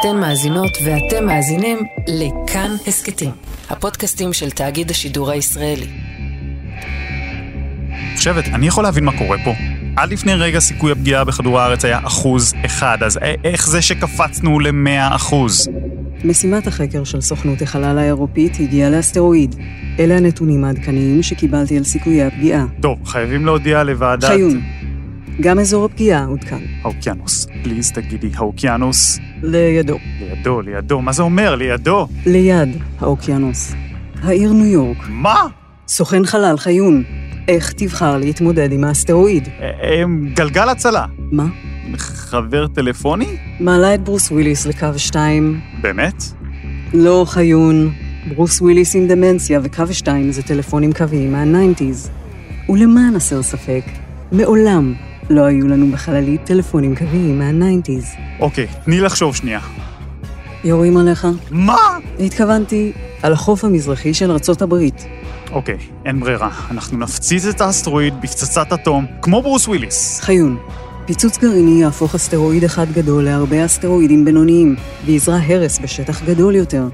אתן 0.00 0.16
מאזינות 0.20 0.78
ואתם 0.84 1.26
מאזינים 1.26 1.78
לכאן 2.08 2.70
הסכתים, 2.86 3.30
הפודקאסטים 3.70 4.32
של 4.32 4.50
תאגיד 4.50 4.90
השידור 4.90 5.30
הישראלי. 5.30 5.86
חושבת, 8.16 8.44
אני 8.48 8.66
יכול 8.66 8.84
להבין 8.84 9.04
מה 9.04 9.18
קורה 9.18 9.38
פה. 9.44 9.50
עד 9.96 10.12
לפני 10.12 10.34
רגע 10.34 10.60
סיכוי 10.60 10.92
הפגיעה 10.92 11.24
בכדור 11.24 11.60
הארץ 11.60 11.84
היה 11.84 11.98
אחוז 12.04 12.54
אחד, 12.66 12.98
אז 13.02 13.18
איך 13.44 13.68
זה 13.68 13.82
שקפצנו 13.82 14.60
למאה 14.60 15.14
אחוז? 15.14 15.68
משימת 16.24 16.66
החקר 16.66 17.04
של 17.04 17.20
סוכנות 17.20 17.62
החלל 17.62 17.98
האירופית 17.98 18.56
הגיעה 18.60 18.90
לאסטרואיד. 18.90 19.56
אלה 19.98 20.16
הנתונים 20.16 20.64
העדכניים 20.64 21.22
שקיבלתי 21.22 21.76
על 21.76 21.84
סיכויי 21.84 22.22
הפגיעה. 22.22 22.64
טוב, 22.80 22.98
חייבים 23.04 23.46
להודיע 23.46 23.84
לוועדת... 23.84 24.24
חיון, 24.24 24.60
גם 25.40 25.58
אזור 25.58 25.84
הפגיעה 25.84 26.24
עודכן. 26.24 26.58
האוקיינוס. 26.82 27.46
please 27.62 27.92
תגידי, 27.92 28.30
האוקיינוס. 28.34 29.18
לידו. 29.42 29.98
לידו, 30.20 30.60
לידו. 30.60 31.00
מה 31.00 31.12
זה 31.12 31.22
אומר? 31.22 31.54
לידו? 31.54 32.08
ליד 32.26 32.68
האוקיינוס. 33.00 33.74
העיר 34.22 34.52
ניו 34.52 34.66
יורק. 34.66 34.96
מה? 35.08 35.46
סוכן 35.88 36.24
חלל 36.26 36.56
חיון. 36.56 37.02
איך 37.48 37.72
תבחר 37.72 38.18
להתמודד 38.18 38.72
עם 38.72 38.84
האסטרואיד? 38.84 39.48
אה, 39.60 40.02
גלגל 40.34 40.68
הצלה. 40.68 41.06
מה? 41.32 41.46
חבר 41.96 42.66
טלפוני? 42.66 43.36
מעלה 43.60 43.94
את 43.94 44.04
ברוס 44.04 44.30
וויליס 44.30 44.66
לקו 44.66 44.86
2. 44.96 45.60
באמת? 45.80 46.22
לא 46.94 47.24
חיון. 47.28 47.92
ברוס 48.28 48.60
וויליס 48.60 48.94
עם 48.94 49.06
דמנציה 49.06 49.60
וקו 49.62 49.84
2 49.92 50.32
זה 50.32 50.42
טלפונים 50.42 50.92
קוויים 50.92 51.32
מה-90's. 51.32 52.08
ולמען 52.70 53.16
הסר 53.16 53.42
ספק, 53.42 53.84
מעולם 54.32 54.94
לא 55.30 55.44
היו 55.44 55.68
לנו 55.68 55.90
בחללית 55.92 56.44
טלפונים 56.44 56.96
קוויים 56.96 57.38
מה-90's. 57.38 58.20
אוקיי, 58.40 58.66
תני 58.84 59.00
לחשוב 59.00 59.36
שנייה. 59.36 59.60
יורים 60.64 60.96
עליך? 60.96 61.26
מה? 61.50 61.98
התכוונתי 62.20 62.92
על 63.22 63.32
החוף 63.32 63.64
המזרחי 63.64 64.14
של 64.14 64.30
ארצות 64.30 64.62
הברית. 64.62 65.06
אוקיי, 65.52 65.78
אין 66.04 66.20
ברירה. 66.20 66.50
אנחנו 66.70 66.98
נפציץ 66.98 67.46
את 67.46 67.60
האסטרואיד 67.60 68.14
בפצצת 68.20 68.72
אטום, 68.72 69.06
כמו 69.22 69.42
ברוס 69.42 69.68
וויליס. 69.68 70.20
חיון, 70.20 70.56
פיצוץ 71.06 71.38
גרעיני 71.38 71.82
יהפוך 71.82 72.14
אסטרואיד 72.14 72.64
אחד 72.64 72.92
גדול 72.92 73.24
להרבה 73.24 73.64
אסטרואידים 73.64 74.24
בינוניים, 74.24 74.76
ויזרע 75.04 75.38
הרס 75.46 75.78
בשטח 75.78 76.22
גדול 76.24 76.54
יותר. 76.54 76.88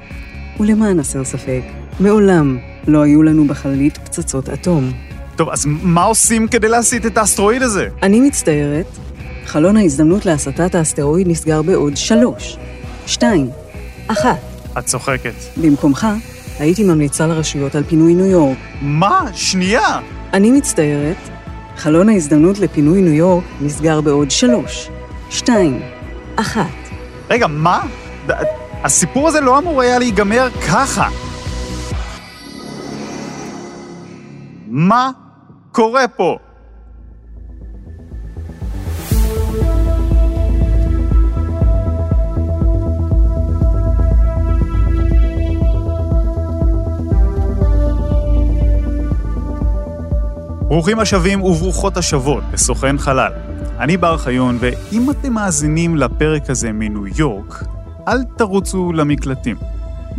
ולמען 0.60 1.00
הסר 1.00 1.24
ספק, 1.24 1.62
מעולם 2.00 2.58
לא 2.86 3.02
היו 3.02 3.22
לנו 3.22 3.46
בחללית 3.46 3.98
פצצות 3.98 4.48
אטום. 4.48 4.92
טוב, 5.36 5.48
אז 5.48 5.66
מה 5.66 6.02
עושים 6.02 6.48
כדי 6.48 6.68
להסיט 6.68 7.06
את 7.06 7.18
האסטרואיד 7.18 7.62
הזה? 7.62 7.88
אני 8.02 8.20
מצטערת, 8.20 8.86
חלון 9.46 9.77
ההזדמנות 9.77 10.27
להסטת 10.27 10.74
האסטרואיד 10.74 11.28
נסגר 11.28 11.62
בעוד 11.62 11.96
שלוש, 11.96 12.56
שתיים, 13.06 13.50
אחת. 14.08 14.38
את 14.78 14.84
צוחקת. 14.84 15.34
במקומך, 15.56 16.06
הייתי 16.58 16.84
ממליצה 16.84 17.27
לרשויות 17.27 17.74
על 17.74 17.82
פינוי 17.82 18.14
ניו 18.14 18.27
יורק. 18.27 18.58
מה? 18.82 19.20
שנייה! 19.32 20.00
אני 20.32 20.50
מצטערת, 20.50 21.16
חלון 21.77 22.08
ההזדמנות 22.08 22.58
לפינוי 22.58 23.02
ניו 23.02 23.12
יורק 23.12 23.44
נסגר 23.60 24.00
בעוד 24.00 24.30
שלוש, 24.30 24.88
שתיים, 25.30 25.82
אחת. 26.36 26.64
רגע, 27.30 27.46
מה? 27.46 27.82
הסיפור 28.84 29.28
הזה 29.28 29.40
לא 29.40 29.58
אמור 29.58 29.80
היה 29.80 29.98
להיגמר 29.98 30.48
ככה. 30.50 31.08
מה 34.68 35.10
קורה 35.75 36.08
פה? 36.08 36.36
ברוכים 50.68 50.98
השבים 50.98 51.42
וברוכות 51.42 51.96
השבות 51.96 52.42
לסוכן 52.52 52.98
חלל. 52.98 53.33
אני 53.79 53.96
בר 53.96 54.17
חיון, 54.17 54.58
ואם 54.61 55.11
אתם 55.11 55.33
מאזינים 55.33 55.96
לפרק 55.96 56.51
הזה 56.51 56.73
מניו 56.73 57.07
יורק, 57.07 57.64
אל 58.08 58.24
תרוצו 58.36 58.92
למקלטים. 58.92 59.57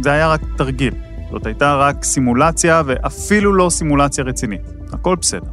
זה 0.04 0.12
היה 0.12 0.28
רק 0.28 0.42
תרגיל. 0.58 0.94
זאת 1.32 1.46
הייתה 1.46 1.76
רק 1.76 2.04
סימולציה, 2.04 2.82
ואפילו 2.86 3.54
לא 3.54 3.70
סימולציה 3.70 4.24
רצינית. 4.24 4.62
הכל 4.96 5.16
בסדר. 5.16 5.50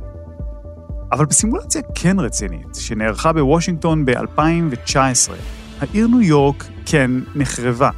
אבל 1.12 1.26
בסימולציה 1.26 1.82
כן 1.94 2.20
רצינית, 2.20 2.74
שנערכה 2.74 3.32
בוושינגטון 3.32 4.04
ב-2019, 4.04 5.32
העיר 5.80 6.06
ניו 6.06 6.22
יורק 6.22 6.64
כן 6.86 7.10
נחרבה. 7.34 7.90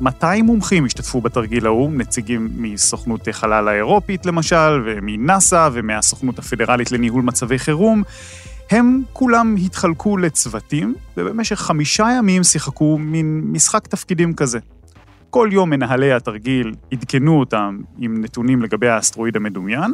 200 0.00 0.44
מומחים 0.44 0.84
השתתפו 0.84 1.20
בתרגיל 1.20 1.66
ההוא, 1.66 1.92
נציגים 1.92 2.48
מסוכנות 2.56 3.28
החלל 3.28 3.68
האירופית 3.68 4.26
למשל, 4.26 4.82
ומנאס"א 4.86 5.68
ומהסוכנות 5.72 6.38
הפדרלית 6.38 6.92
לניהול 6.92 7.22
מצבי 7.22 7.58
חירום. 7.58 8.02
הם 8.70 9.02
כולם 9.12 9.56
התחלקו 9.64 10.16
לצוותים, 10.16 10.94
ובמשך 11.16 11.56
חמישה 11.56 12.08
ימים 12.18 12.44
שיחקו 12.44 12.98
מין 12.98 13.42
משחק 13.44 13.86
תפקידים 13.86 14.34
כזה. 14.34 14.58
כל 15.30 15.48
יום 15.52 15.70
מנהלי 15.70 16.12
התרגיל 16.12 16.74
עדכנו 16.92 17.40
אותם 17.40 17.78
עם 17.98 18.20
נתונים 18.24 18.62
לגבי 18.62 18.88
האסטרואיד 18.88 19.36
המדומיין. 19.36 19.92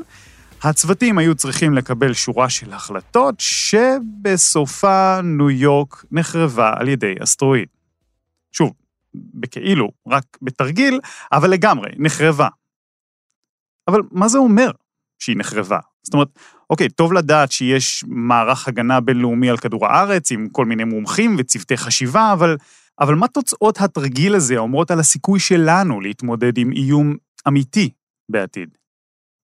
הצוותים 0.64 1.18
היו 1.18 1.34
צריכים 1.34 1.74
לקבל 1.74 2.12
שורה 2.12 2.50
של 2.50 2.72
החלטות, 2.72 3.34
שבסופה 3.38 5.20
ניו 5.22 5.50
יורק 5.50 6.04
נחרבה 6.10 6.72
על 6.76 6.88
ידי 6.88 7.14
אסטרואיד. 7.22 7.68
שוב, 8.52 8.72
בכאילו, 9.14 9.90
רק 10.08 10.24
בתרגיל, 10.42 11.00
אבל 11.32 11.50
לגמרי, 11.50 11.90
נחרבה. 11.96 12.48
אבל 13.88 14.00
מה 14.10 14.28
זה 14.28 14.38
אומר 14.38 14.70
שהיא 15.18 15.36
נחרבה? 15.36 15.78
זאת 16.02 16.14
אומרת, 16.14 16.28
אוקיי, 16.70 16.88
טוב 16.88 17.12
לדעת 17.12 17.52
שיש 17.52 18.04
מערך 18.06 18.68
הגנה 18.68 19.00
בינלאומי 19.00 19.50
על 19.50 19.56
כדור 19.56 19.86
הארץ, 19.86 20.32
עם 20.32 20.48
כל 20.52 20.64
מיני 20.64 20.84
מומחים 20.84 21.36
וצוותי 21.38 21.76
חשיבה, 21.76 22.32
אבל, 22.32 22.56
אבל 23.00 23.14
מה 23.14 23.28
תוצאות 23.28 23.80
התרגיל 23.80 24.34
הזה 24.34 24.56
אומרות 24.56 24.90
על 24.90 25.00
הסיכוי 25.00 25.40
שלנו 25.40 26.00
להתמודד 26.00 26.58
עם 26.58 26.72
איום 26.72 27.16
אמיתי 27.48 27.90
בעתיד? 28.28 28.83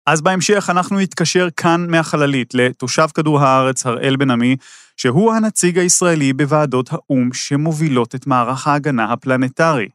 אז 0.06 0.22
בהמשך 0.22 0.70
אנחנו 0.70 1.00
נתקשר 1.00 1.48
כאן 1.58 1.86
מהחללית 1.90 2.54
לתושב 2.54 3.08
כדור 3.14 3.40
הארץ 3.40 3.86
הראל 3.86 4.16
בן 4.16 4.32
עמי, 4.32 4.56
שהוא 4.98 5.34
הנציג 5.34 5.80
הישראלי 5.80 6.34
בוועדות 6.34 6.94
האו"ם 6.94 7.34
שמובילות 7.34 8.16
את 8.16 8.28
מערך 8.28 8.68
ההגנה 8.68 9.14
הפלנטרי. 9.14 9.90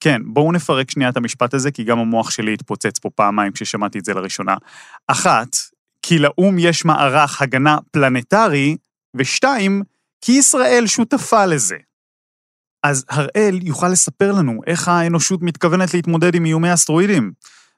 כן, 0.00 0.22
בואו 0.24 0.52
נפרק 0.52 0.90
שנייה 0.90 1.10
את 1.10 1.16
המשפט 1.16 1.54
הזה, 1.54 1.70
כי 1.70 1.84
גם 1.84 1.98
המוח 1.98 2.30
שלי 2.30 2.54
התפוצץ 2.54 2.98
פה 2.98 3.10
פעמיים 3.10 3.52
כששמעתי 3.52 3.98
את 3.98 4.04
זה 4.04 4.14
לראשונה. 4.14 4.54
אחת, 5.06 5.56
כי 6.02 6.18
לאו"ם 6.18 6.58
יש 6.58 6.84
מערך 6.84 7.42
הגנה 7.42 7.78
פלנטרי, 7.90 8.76
ושתיים, 9.16 9.82
כי 10.20 10.32
ישראל 10.32 10.86
שותפה 10.86 11.46
לזה. 11.46 11.76
אז 12.82 13.04
הראל 13.08 13.58
יוכל 13.62 13.88
לספר 13.88 14.32
לנו 14.32 14.60
איך 14.66 14.88
האנושות 14.88 15.42
מתכוונת 15.42 15.94
להתמודד 15.94 16.34
עם 16.34 16.44
איומי 16.44 16.74
אסטרואידים. 16.74 17.32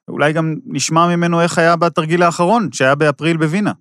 אולי 0.09 0.33
גם 0.33 0.55
נשמע 0.67 1.17
ממנו 1.17 1.41
איך 1.41 1.59
היה 1.59 1.77
בתרגיל 1.77 2.23
האחרון, 2.23 2.69
שהיה 2.73 2.95
באפריל 2.95 3.37
בווינה. 3.37 3.73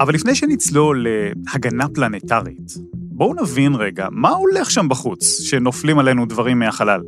אבל 0.00 0.14
לפני 0.14 0.34
שנצלול 0.34 1.06
להגנה 1.46 1.88
פלנטרית, 1.88 2.72
בואו 2.92 3.34
נבין 3.42 3.74
רגע, 3.74 4.08
מה 4.10 4.30
הולך 4.30 4.70
שם 4.70 4.88
בחוץ, 4.88 5.40
שנופלים 5.40 5.98
עלינו 5.98 6.26
דברים 6.26 6.58
מהחלל? 6.58 7.00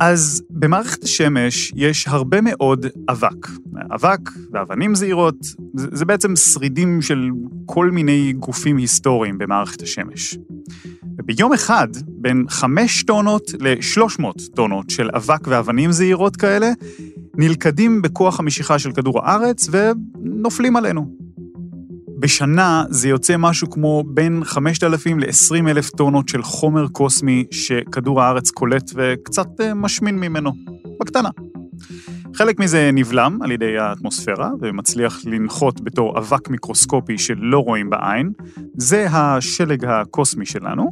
אז 0.00 0.42
במערכת 0.50 1.04
השמש 1.04 1.72
יש 1.76 2.08
הרבה 2.08 2.40
מאוד 2.40 2.86
אבק. 3.08 3.48
אבק 3.94 4.30
ואבנים 4.52 4.94
זעירות, 4.94 5.36
זה, 5.74 5.86
זה 5.92 6.04
בעצם 6.04 6.36
שרידים 6.36 7.02
של 7.02 7.28
כל 7.66 7.90
מיני 7.90 8.32
גופים 8.32 8.76
היסטוריים 8.76 9.38
במערכת 9.38 9.82
השמש. 9.82 10.38
וביום 11.20 11.52
אחד, 11.52 11.88
בין 12.08 12.44
5 12.48 13.02
טונות 13.02 13.50
ל-300 13.60 14.24
טונות 14.54 14.90
של 14.90 15.10
אבק 15.14 15.40
ואבנים 15.48 15.92
זעירות 15.92 16.36
כאלה, 16.36 16.70
נלכדים 17.36 18.02
בכוח 18.02 18.40
המשיכה 18.40 18.78
של 18.78 18.92
כדור 18.92 19.20
הארץ 19.24 19.68
ונופלים 19.70 20.76
עלינו. 20.76 21.16
בשנה 22.18 22.84
זה 22.90 23.08
יוצא 23.08 23.36
משהו 23.36 23.70
כמו 23.70 24.04
בין 24.06 24.44
5,000 24.44 25.18
ל-20 25.18 25.68
אלף 25.68 25.90
טונות 25.90 26.28
של 26.28 26.42
חומר 26.42 26.88
קוסמי 26.88 27.44
שכדור 27.50 28.22
הארץ 28.22 28.50
קולט 28.50 28.90
וקצת 28.94 29.48
אה, 29.60 29.74
משמין 29.74 30.16
ממנו, 30.16 30.52
בקטנה. 31.00 31.28
חלק 32.34 32.60
מזה 32.60 32.90
נבלם 32.92 33.38
על 33.42 33.50
ידי 33.52 33.78
האטמוספירה 33.78 34.50
ומצליח 34.60 35.20
לנחות 35.26 35.80
בתור 35.80 36.18
אבק 36.18 36.50
מיקרוסקופי 36.50 37.18
שלא 37.18 37.58
רואים 37.58 37.90
בעין. 37.90 38.32
זה 38.74 39.06
השלג 39.10 39.84
הקוסמי 39.84 40.46
שלנו. 40.46 40.90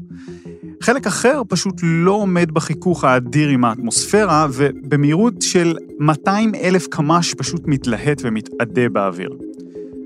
חלק 0.83 1.07
אחר 1.07 1.43
פשוט 1.49 1.75
לא 1.83 2.13
עומד 2.13 2.51
בחיכוך 2.51 3.05
האדיר 3.05 3.49
עם 3.49 3.65
האטמוספירה, 3.65 4.47
ובמהירות 4.53 5.43
של 5.43 5.77
200 5.99 6.55
אלף 6.55 6.87
קמ"ש 6.87 7.35
פשוט 7.35 7.63
מתלהט 7.67 8.21
ומתאדה 8.25 8.89
באוויר. 8.89 9.31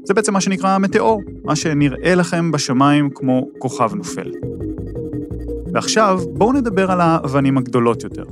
זה 0.05 0.14
בעצם 0.14 0.32
מה 0.32 0.40
שנקרא 0.40 0.79
מטאור, 0.79 1.23
מה 1.44 1.56
שנראה 1.56 2.14
לכם 2.14 2.50
בשמיים 2.50 3.11
כמו 3.14 3.49
כוכב 3.58 3.94
נופל. 3.94 4.31
ועכשיו 5.73 6.20
בואו 6.32 6.52
נדבר 6.52 6.90
על 6.90 7.00
האבנים 7.00 7.58
הגדולות 7.58 8.05
יותר. 8.05 8.25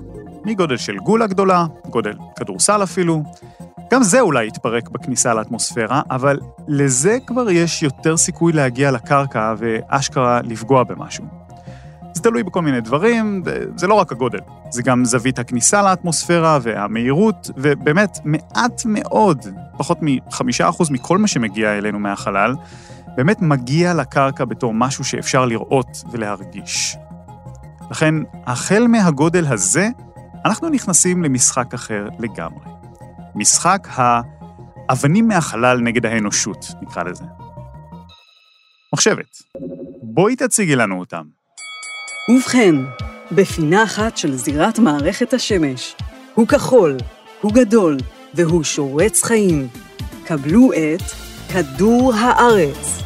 מגודל 0.45 0.77
של 0.77 0.97
גולה 0.97 1.27
גדולה, 1.27 1.67
גודל 1.91 2.15
כדורסל 2.37 2.83
אפילו. 2.83 3.23
גם 3.93 4.03
זה 4.03 4.21
אולי 4.21 4.47
יתפרק 4.47 4.89
בכניסה 4.89 5.35
לאטמוספירה, 5.35 6.03
אבל 6.11 6.39
לזה 6.69 7.19
כבר 7.27 7.51
יש 7.51 7.83
יותר 7.83 8.17
סיכוי 8.17 8.53
להגיע 8.53 8.91
לקרקע 8.91 9.55
ואשכרה 9.59 10.41
לפגוע 10.45 10.85
במשהו. 10.85 11.25
זה 12.13 12.23
תלוי 12.23 12.43
בכל 12.43 12.63
מיני 12.63 12.81
דברים, 12.81 13.43
זה 13.77 13.87
לא 13.87 13.95
רק 13.95 14.13
הגודל, 14.13 14.39
זה 14.71 14.83
גם 14.83 15.05
זווית 15.05 15.39
הכניסה 15.39 15.83
לאטמוספירה 15.83 16.59
והמהירות, 16.63 17.51
ובאמת, 17.57 18.19
מעט 18.25 18.83
מאוד, 18.85 19.47
פחות 19.77 19.99
מ-5% 20.03 20.85
מכל 20.91 21.19
מה 21.19 21.27
שמגיע 21.27 21.79
אלינו 21.79 21.99
מהחלל, 21.99 22.55
באמת 23.17 23.43
מגיע 23.43 23.95
לקרקע 23.95 24.45
בתור 24.45 24.75
משהו 24.75 25.05
שאפשר 25.05 25.45
לראות 25.45 26.05
ולהרגיש. 26.13 26.97
לכן, 27.91 28.15
החל 28.47 28.87
מהגודל 28.89 29.47
הזה, 29.47 29.89
אנחנו 30.45 30.69
נכנסים 30.69 31.23
למשחק 31.23 31.75
אחר 31.75 32.09
לגמרי. 32.19 32.65
משחק 33.35 33.89
האבנים 33.91 35.29
מהחלל 35.29 35.81
נגד 35.81 36.07
האנושות, 36.07 36.67
נקרא 36.83 37.03
לזה. 37.03 37.25
מחשבת, 38.95 39.43
בואי 40.03 40.37
תציגי 40.37 40.77
לנו 40.77 40.99
אותם. 40.99 41.23
ובכן, 42.29 42.75
בפינה 43.33 43.85
אחת 43.85 44.17
של 44.17 44.37
זירת 44.37 44.79
מערכת 44.79 45.33
השמש, 45.33 45.97
הוא 46.35 46.49
כחול, 46.49 46.97
הוא 47.41 47.53
גדול, 47.53 47.97
והוא 48.35 48.65
שורץ 48.65 49.23
חיים. 49.23 49.69
קבלו 50.25 50.73
את 50.73 51.03
כדור 51.53 52.13
הארץ. 52.15 53.03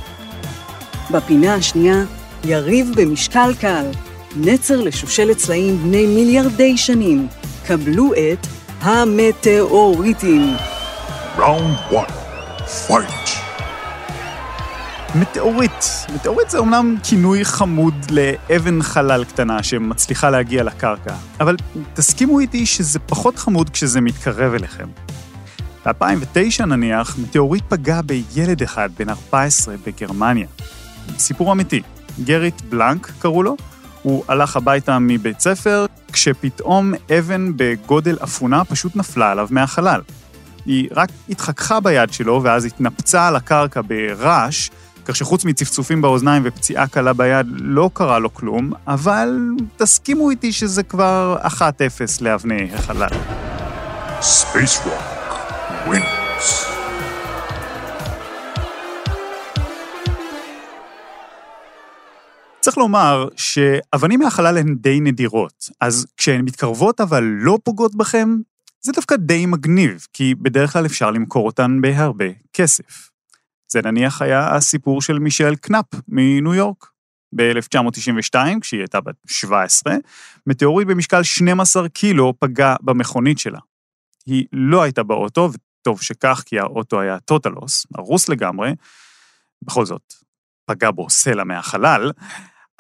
בפינה 1.11 1.55
השנייה, 1.55 2.05
יריב 2.45 2.91
במשקל 2.97 3.51
קל, 3.61 3.91
נצר 4.37 4.81
לשושלת 4.81 5.37
צלעים 5.37 5.79
בני 5.79 6.07
מיליארדי 6.07 6.77
שנים. 6.77 7.29
קבלו 7.67 8.13
את 8.15 8.47
המטאוריטים. 8.81 10.57
round 11.39 11.77
1, 11.77 12.13
fight. 12.87 13.09
מטאורית. 15.15 15.85
מטאורית 16.15 16.51
זה 16.51 16.59
אומנם 16.59 16.97
כינוי 17.03 17.45
חמוד 17.45 17.95
לאבן 18.11 18.83
חלל 18.83 19.25
קטנה 19.25 19.63
שמצליחה 19.63 20.31
להגיע 20.31 20.63
לקרקע, 20.63 21.15
אבל 21.41 21.57
תסכימו 21.95 22.41
איתי 22.41 22.67
שזה 22.67 22.99
פחות 22.99 23.39
חמוד 23.39 23.71
כשזה 23.71 24.01
מתקרב 24.01 24.55
אליכם. 24.55 24.89
ב-2009 25.87 26.65
נניח, 26.65 27.19
מטאורית 27.19 27.65
פגע 27.69 28.01
בילד 28.03 28.63
אחד 28.63 28.89
בן 28.99 29.09
14 29.09 29.75
בגרמניה. 29.87 30.47
סיפור 31.19 31.53
אמיתי. 31.53 31.83
גריט 32.25 32.61
בלנק 32.61 33.11
קראו 33.19 33.43
לו, 33.43 33.57
הוא 34.05 34.25
הלך 34.29 34.57
הביתה 34.57 34.99
מבית 34.99 35.41
ספר, 35.41 35.87
כשפתאום 36.13 36.93
אבן 37.19 37.53
בגודל 37.57 38.17
אפונה 38.25 38.65
פשוט 38.65 38.97
נפלה 38.97 39.31
עליו 39.31 39.49
מהחלל. 39.51 40.01
היא 40.67 40.89
רק 40.93 41.09
התחככה 41.29 41.81
ביד 41.81 42.13
שלו 42.13 42.41
ואז 42.45 42.65
התנפצה 42.65 43.29
על 43.29 43.37
הקרקע 43.37 43.81
ברעש, 43.87 44.71
כך 45.05 45.17
שחוץ 45.17 45.45
מצפצופים 45.45 46.03
באוזניים 46.03 46.43
ופציעה 46.45 46.87
קלה 46.87 47.13
ביד 47.13 47.47
לא 47.51 47.91
קרה 47.93 48.19
לו 48.19 48.35
כלום, 48.35 48.73
אבל 48.87 49.39
תסכימו 49.77 50.31
איתי 50.31 50.53
שזה 50.53 50.83
כבר 50.83 51.37
1-0 51.45 51.61
לאבני 52.21 52.69
החלל. 52.75 53.09
Space 54.21 54.79
Rock 54.87 55.35
wins. 55.89 56.24
צריך 62.65 62.79
לומר 62.79 63.29
שאבנים 63.37 64.21
מהחלל 64.21 64.59
הן 64.59 64.75
די 64.75 65.01
נדירות, 65.01 65.71
אז 65.81 66.07
כשהן 66.17 66.41
מתקרבות 66.45 67.01
אבל 67.01 67.25
לא 67.25 67.59
פוגעות 67.65 67.95
בכם, 67.95 68.37
זה 68.81 68.93
דווקא 68.93 69.17
די 69.17 69.47
מגניב, 69.47 70.07
כי 70.13 70.35
בדרך 70.35 70.73
כלל 70.73 70.87
אפשר 70.87 71.11
למכור 71.11 71.47
אותן 71.47 71.81
בהרבה 71.81 72.25
כסף. 72.53 73.11
זה 73.73 73.83
נניח 73.83 74.23
היה 74.23 74.57
הסיפור 74.57 75.03
של 75.03 75.19
מישל 75.19 75.55
קנאפ 75.57 75.85
מניו 76.09 76.55
יורק. 76.55 76.87
ב-1992, 77.37 78.37
כשהיא 78.61 78.81
הייתה 78.81 79.01
בת 79.01 79.17
17, 79.27 79.95
מטאורית 80.47 80.89
במשקל 80.89 81.23
12 81.23 81.89
קילו 81.89 82.35
פגע 82.39 82.75
במכונית 82.81 83.39
שלה. 83.39 83.61
היא 84.27 84.47
לא 84.53 84.83
הייתה 84.83 85.03
באוטו, 85.03 85.51
וטוב 85.53 86.03
שכך, 86.03 86.43
כי 86.47 86.59
האוטו 86.59 87.01
היה 87.01 87.19
טוטלוס, 87.19 87.87
הרוס 87.95 88.29
לגמרי, 88.29 88.75
בכל 89.63 89.87
זאת, 89.87 90.15
פגע 90.67 90.91
בו 90.91 91.11
סלע 91.11 91.45
מהחלל, 91.45 92.11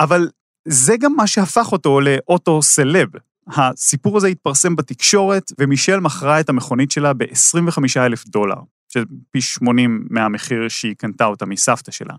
אבל 0.01 0.29
זה 0.69 0.97
גם 0.97 1.13
מה 1.17 1.27
שהפך 1.27 1.73
אותו 1.73 2.01
לאוטו 2.01 2.63
סלב. 2.63 3.09
הסיפור 3.49 4.17
הזה 4.17 4.27
התפרסם 4.27 4.77
בתקשורת, 4.77 5.53
ומישל 5.59 6.01
מכרה 6.01 6.41
את 6.41 6.49
המכונית 6.49 6.91
שלה 6.91 7.13
ב-25 7.13 7.79
אלף 7.97 8.27
דולר, 8.27 8.57
שזה 8.89 9.05
פי 9.31 9.41
80 9.41 10.07
מהמחיר 10.11 10.69
שהיא 10.69 10.95
קנתה 10.99 11.25
אותה 11.25 11.47
מסבתא 11.47 11.93
שלה. 11.93 12.15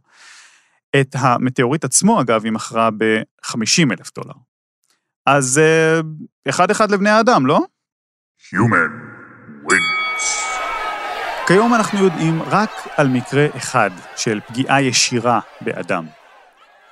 את 1.01 1.16
המטאוריט 1.19 1.83
עצמו, 1.83 2.22
אגב, 2.22 2.44
היא 2.44 2.51
מכרה 2.51 2.89
ב-50 2.98 3.92
אלף 3.92 4.12
דולר. 4.16 4.36
אז 5.25 5.57
אה, 5.57 6.00
אחד-אחד 6.50 6.92
לבני 6.92 7.10
האדם, 7.10 7.45
לא? 7.45 7.60
Human 8.54 8.92
wins. 9.69 10.56
כיום 11.48 11.74
אנחנו 11.74 12.04
יודעים 12.04 12.42
רק 12.42 12.69
על 12.98 13.07
מקרה 13.07 13.48
אחד 13.57 13.89
של 14.16 14.39
פגיעה 14.48 14.81
ישירה 14.81 15.39
באדם. 15.62 16.06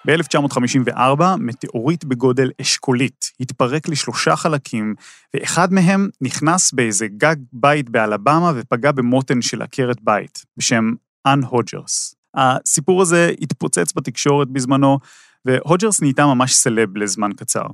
ב-1954, 0.07 1.23
מטאוריט 1.37 2.03
בגודל 2.03 2.51
אשכולית 2.61 3.31
התפרק 3.39 3.87
לשלושה 3.87 4.35
חלקים, 4.35 4.95
ואחד 5.33 5.73
מהם 5.73 6.09
נכנס 6.21 6.71
באיזה 6.71 7.07
גג 7.07 7.35
בית 7.53 7.89
באלבמה 7.89 8.51
ופגע 8.55 8.91
במותן 8.91 9.41
של 9.41 9.61
עקרת 9.61 10.01
בית, 10.01 10.45
בשם 10.57 10.93
אן 11.27 11.43
הוג'רס. 11.43 12.15
הסיפור 12.35 13.01
הזה 13.01 13.31
התפוצץ 13.41 13.93
בתקשורת 13.95 14.49
בזמנו, 14.49 14.99
והוג'רס 15.45 16.01
נהייתה 16.01 16.25
ממש 16.25 16.53
סלב 16.53 16.97
לזמן 16.97 17.33
קצר. 17.33 17.65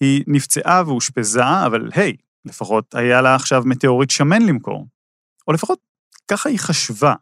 היא 0.00 0.24
נפצעה 0.26 0.82
ואושפזה, 0.86 1.66
אבל 1.66 1.90
היי, 1.94 2.16
לפחות 2.44 2.94
היה 2.94 3.22
לה 3.22 3.34
עכשיו 3.34 3.62
מטאוריט 3.66 4.10
שמן 4.10 4.42
למכור. 4.42 4.86
או 5.48 5.52
לפחות 5.52 5.78
ככה 6.28 6.48
היא 6.48 6.58
חשבה. 6.58 7.14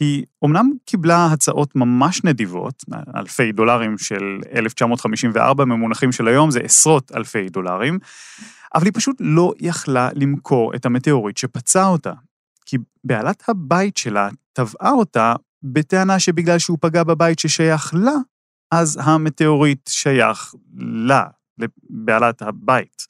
היא 0.00 0.24
אומנם 0.42 0.70
קיבלה 0.84 1.26
הצעות 1.26 1.76
ממש 1.76 2.24
נדיבות, 2.24 2.84
אלפי 3.16 3.52
דולרים 3.52 3.98
של 3.98 4.40
1954 4.54 5.64
ממונחים 5.64 6.12
של 6.12 6.28
היום, 6.28 6.50
זה 6.50 6.60
עשרות 6.60 7.12
אלפי 7.16 7.48
דולרים, 7.48 7.98
אבל 8.74 8.84
היא 8.84 8.92
פשוט 8.94 9.16
לא 9.20 9.52
יכלה 9.60 10.08
למכור 10.14 10.74
את 10.74 10.86
המטאוריט 10.86 11.36
שפצע 11.36 11.86
אותה. 11.86 12.12
כי 12.66 12.76
בעלת 13.04 13.42
הבית 13.48 13.96
שלה 13.96 14.28
תבעה 14.52 14.90
אותה 14.90 15.34
בטענה 15.62 16.18
שבגלל 16.18 16.58
שהוא 16.58 16.78
פגע 16.80 17.02
בבית 17.02 17.38
ששייך 17.38 17.94
לה, 17.94 18.14
אז 18.70 18.98
המטאוריט 19.02 19.88
שייך 19.88 20.54
לה, 20.78 21.24
לבעלת 21.58 22.42
הבית. 22.42 23.02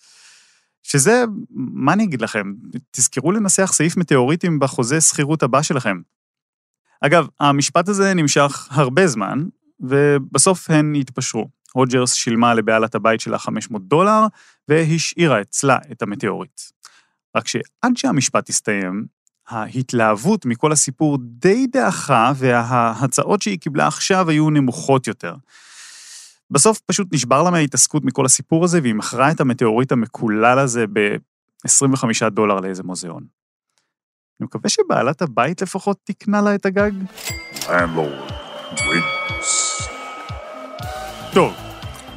שזה, 0.83 1.25
מה 1.51 1.93
אני 1.93 2.05
אגיד 2.05 2.23
לכם, 2.23 2.53
תזכרו 2.91 3.33
לנסח 3.33 3.73
סעיף 3.73 3.97
מטאוריטים 3.97 4.59
בחוזה 4.59 5.01
שכירות 5.01 5.43
הבא 5.43 5.63
שלכם. 5.63 6.01
אגב, 7.01 7.27
המשפט 7.41 7.89
הזה 7.89 8.15
נמשך 8.15 8.69
הרבה 8.71 9.07
זמן, 9.07 9.45
ובסוף 9.81 10.71
הן 10.71 10.95
התפשרו. 10.95 11.49
הוג'רס 11.73 12.13
שילמה 12.15 12.55
לבעלת 12.55 12.95
הבית 12.95 13.21
שלה 13.21 13.39
500 13.39 13.89
דולר, 13.89 14.27
והשאירה 14.69 15.41
אצלה 15.41 15.79
את 15.93 16.03
המטאוריט. 16.03 16.61
רק 17.37 17.49
שעד 17.49 17.97
שהמשפט 17.97 18.49
הסתיים, 18.49 19.07
ההתלהבות 19.49 20.47
מכל 20.47 20.73
הסיפור 20.73 21.19
די 21.21 21.67
דעכה, 21.67 22.33
וההצעות 22.37 23.43
שהיא 23.43 23.59
קיבלה 23.59 23.87
עכשיו 23.87 24.31
היו 24.31 24.51
נמוכות 24.51 25.07
יותר. 25.07 25.35
בסוף 26.51 26.81
פשוט 26.87 27.09
נשבר 27.13 27.43
לה 27.43 27.51
מההתעסקות 27.51 28.05
מכל 28.05 28.27
הסיפור 28.27 28.65
הזה, 28.65 28.81
והיא 28.83 28.95
מכרה 28.95 29.31
את 29.31 29.41
המטאוריט 29.41 29.93
המקולל 29.93 30.59
הזה 30.59 30.85
ב-25 30.93 32.29
דולר 32.29 32.61
לאיזה 32.61 32.83
מוזיאון. 32.83 33.40
אני 34.41 34.47
מקווה 34.47 34.71
שבעלת 34.71 35.23
הבית 35.23 35.63
לפחות 35.63 35.97
תקנה 36.05 36.41
לה 36.41 36.55
את 36.55 36.67
הגג. 36.67 36.91
טוב, 41.33 41.53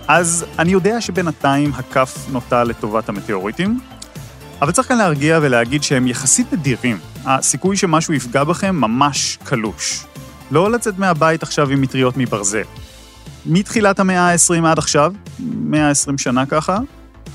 אז 0.07 0.45
אני 0.59 0.71
יודע 0.71 1.01
שבינתיים 1.01 1.71
הכף 1.73 2.27
נוטה 2.31 2.63
לטובת 2.63 3.09
המטאוריטים, 3.09 3.79
אבל 4.61 4.71
צריך 4.71 4.87
כאן 4.87 4.97
להרגיע 4.97 5.39
ולהגיד 5.41 5.83
שהם 5.83 6.07
יחסית 6.07 6.53
נדירים. 6.53 6.97
הסיכוי 7.25 7.77
שמשהו 7.77 8.13
יפגע 8.13 8.43
בכם 8.43 8.75
ממש 8.75 9.37
קלוש. 9.43 10.05
לא 10.51 10.71
לצאת 10.71 10.99
מהבית 10.99 11.43
עכשיו 11.43 11.69
עם 11.69 11.81
מטריות 11.81 12.17
מברזל. 12.17 12.63
מתחילת 13.45 13.99
המאה 13.99 14.31
ה-20 14.31 14.67
עד 14.67 14.77
עכשיו, 14.77 15.13
120 15.39 16.17
שנה 16.17 16.45
ככה, 16.45 16.79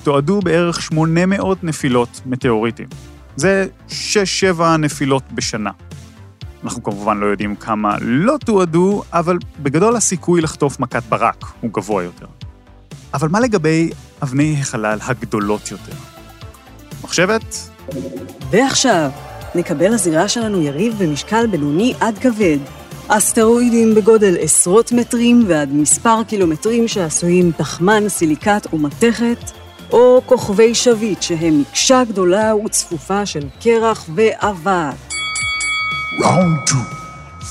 תועדו 0.02 0.40
בערך 0.40 0.82
800 0.82 1.64
נפילות 1.64 2.20
מטאוריטים. 2.26 2.88
זה 3.38 3.66
6-7 3.88 3.92
נפילות 4.78 5.22
בשנה. 5.32 5.70
אנחנו 6.64 6.82
כמובן 6.82 7.18
לא 7.18 7.26
יודעים 7.26 7.56
כמה 7.56 7.96
לא 8.00 8.36
תועדו, 8.44 9.02
אבל 9.12 9.38
בגדול 9.62 9.96
הסיכוי 9.96 10.40
לחטוף 10.40 10.80
מכת 10.80 11.02
ברק 11.08 11.44
הוא 11.60 11.70
גבוה 11.72 12.02
יותר. 12.02 12.26
אבל 13.14 13.28
מה 13.28 13.40
לגבי 13.40 13.90
אבני 14.22 14.56
החלל 14.60 14.98
הגדולות 15.02 15.70
יותר? 15.70 15.92
מחשבת? 17.04 17.70
ועכשיו, 18.50 19.10
נקבל 19.54 19.94
לזירה 19.94 20.28
שלנו 20.28 20.62
יריב 20.62 20.94
במשקל 20.98 21.46
בינוני 21.46 21.94
עד 22.00 22.18
כבד. 22.18 22.58
אסטרואידים 23.08 23.94
בגודל 23.94 24.36
עשרות 24.40 24.92
מטרים 24.92 25.44
ועד 25.48 25.72
מספר 25.72 26.22
קילומטרים 26.28 26.88
שעשויים 26.88 27.52
פחמן, 27.52 28.08
סיליקט 28.08 28.72
ומתכת, 28.72 29.50
או 29.92 30.22
כוכבי 30.26 30.74
שביט 30.74 31.22
שהם 31.22 31.60
מקשה 31.60 32.04
גדולה 32.08 32.56
וצפופה 32.56 33.26
של 33.26 33.48
קרח 33.60 34.06
ואבק. 34.14 34.94
Round 36.20 36.70
two. 36.70 36.94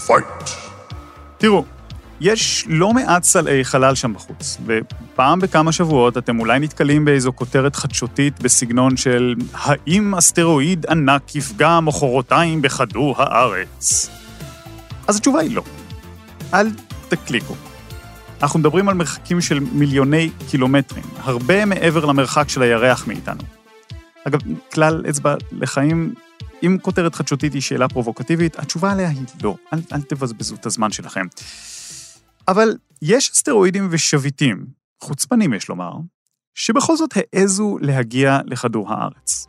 Fight. 0.07 0.49
תראו, 1.37 1.63
יש 2.21 2.65
לא 2.67 2.93
מעט 2.93 3.23
סלעי 3.23 3.65
חלל 3.65 3.95
שם 3.95 4.13
בחוץ, 4.13 4.57
ופעם 4.65 5.39
בכמה 5.39 5.71
שבועות 5.71 6.17
אתם 6.17 6.39
אולי 6.39 6.59
נתקלים 6.59 7.05
באיזו 7.05 7.31
כותרת 7.35 7.75
חדשותית 7.75 8.39
בסגנון 8.41 8.97
של 8.97 9.35
האם 9.53 10.15
אסטרואיד 10.15 10.85
ענק 10.89 11.35
יפגע 11.35 11.79
מחרתיים 11.79 12.61
בכדור 12.61 13.15
הארץ? 13.17 14.09
אז 15.07 15.15
התשובה 15.15 15.39
היא 15.39 15.55
לא. 15.55 15.63
אל 16.53 16.67
תקליקו. 17.09 17.66
אנחנו 18.41 18.59
מדברים 18.59 18.89
על 18.89 18.95
מרחקים 18.95 19.41
של 19.41 19.59
מיליוני 19.59 20.29
קילומטרים, 20.49 21.03
הרבה 21.17 21.65
מעבר 21.65 22.05
למרחק 22.05 22.49
של 22.49 22.61
הירח 22.61 23.07
מאיתנו. 23.07 23.43
אגב, 24.27 24.39
כלל 24.73 25.05
אצבע 25.09 25.35
לחיים, 25.51 26.13
אם 26.63 26.77
כותרת 26.81 27.15
חדשותית 27.15 27.53
היא 27.53 27.61
שאלה 27.61 27.89
פרובוקטיבית, 27.89 28.59
התשובה 28.59 28.91
עליה 28.91 29.09
היא 29.09 29.25
לא. 29.43 29.55
אל, 29.73 29.79
אל 29.93 30.01
תבזבזו 30.01 30.55
את 30.55 30.65
הזמן 30.65 30.91
שלכם. 30.91 31.25
אבל 32.47 32.77
יש 33.01 33.31
אסטרואידים 33.31 33.87
ושביטים, 33.91 34.65
חוצפנים 35.01 35.53
יש 35.53 35.69
לומר, 35.69 35.91
שבכל 36.55 36.97
זאת 36.97 37.13
העזו 37.15 37.77
להגיע 37.81 38.39
לכדור 38.45 38.93
הארץ. 38.93 39.47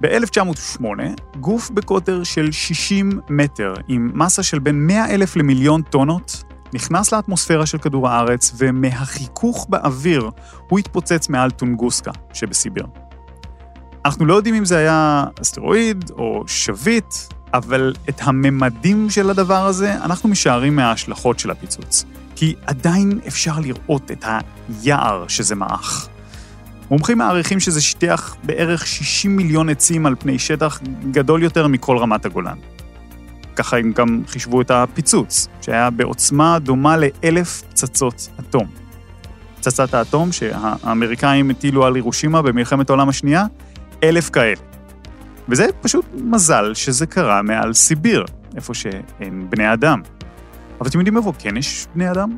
ב-1908, 0.00 0.84
גוף 1.40 1.70
בקוטר 1.70 2.24
של 2.24 2.52
60 2.52 3.20
מטר, 3.30 3.74
עם 3.88 4.10
מסה 4.14 4.42
של 4.42 4.58
בין 4.58 4.86
100 4.86 5.14
אלף 5.14 5.36
למיליון 5.36 5.82
טונות, 5.82 6.42
נכנס 6.74 7.12
לאטמוספירה 7.12 7.66
של 7.66 7.78
כדור 7.78 8.08
הארץ, 8.08 8.52
ומהחיכוך 8.56 9.66
באוויר 9.68 10.30
הוא 10.68 10.78
התפוצץ 10.78 11.28
מעל 11.28 11.50
טונגוסקה 11.50 12.10
שבסיביר. 12.32 12.86
אנחנו 14.04 14.26
לא 14.26 14.34
יודעים 14.34 14.54
אם 14.54 14.64
זה 14.64 14.78
היה 14.78 15.24
אסטרואיד 15.42 16.10
או 16.10 16.44
שביט, 16.46 17.14
אבל 17.54 17.94
את 18.08 18.20
הממדים 18.24 19.10
של 19.10 19.30
הדבר 19.30 19.66
הזה 19.66 19.94
אנחנו 19.94 20.28
משערים 20.28 20.76
מההשלכות 20.76 21.38
של 21.38 21.50
הפיצוץ. 21.50 22.04
כי 22.36 22.54
עדיין 22.66 23.20
אפשר 23.26 23.58
לראות 23.60 24.10
את 24.10 24.24
היער 24.68 25.28
שזה 25.28 25.54
מעך. 25.54 26.08
מומחים 26.90 27.18
מעריכים 27.18 27.60
שזה 27.60 27.80
שיטח 27.80 28.36
בערך 28.44 28.86
60 28.86 29.36
מיליון 29.36 29.68
עצים 29.68 30.06
על 30.06 30.14
פני 30.18 30.38
שטח 30.38 30.80
גדול 31.10 31.42
יותר 31.42 31.66
מכל 31.66 31.98
רמת 31.98 32.24
הגולן. 32.24 32.58
ככה 33.60 33.78
הם 33.78 33.92
גם 33.92 34.22
חישבו 34.26 34.60
את 34.60 34.70
הפיצוץ, 34.70 35.48
שהיה 35.60 35.90
בעוצמה 35.90 36.58
דומה 36.58 36.96
לאלף 36.96 37.62
פצצות 37.62 38.28
אטום. 38.40 38.66
פצצת 39.56 39.94
האטום 39.94 40.32
שהאמריקאים 40.32 41.50
הטילו 41.50 41.86
על 41.86 41.94
הירושימה 41.94 42.42
במלחמת 42.42 42.90
העולם 42.90 43.08
השנייה, 43.08 43.46
אלף 44.02 44.30
כאלה. 44.30 44.60
וזה 45.48 45.66
פשוט 45.80 46.04
מזל 46.14 46.74
שזה 46.74 47.06
קרה 47.06 47.42
מעל 47.42 47.72
סיביר, 47.72 48.24
איפה 48.56 48.74
שאין 48.74 49.46
בני 49.50 49.72
אדם. 49.72 50.00
אבל 50.80 50.88
אתם 50.88 50.98
יודעים 50.98 51.16
איפה 51.16 51.32
כן 51.38 51.56
יש 51.56 51.86
בני 51.94 52.10
אדם? 52.10 52.36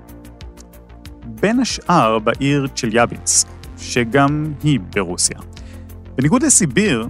בין 1.25 1.61
השאר 1.61 2.19
בעיר 2.19 2.67
צ'ליאבינסק, 2.75 3.49
שגם 3.79 4.53
היא 4.63 4.81
ברוסיה. 4.95 5.39
בניגוד 6.15 6.43
לסיביר, 6.43 7.09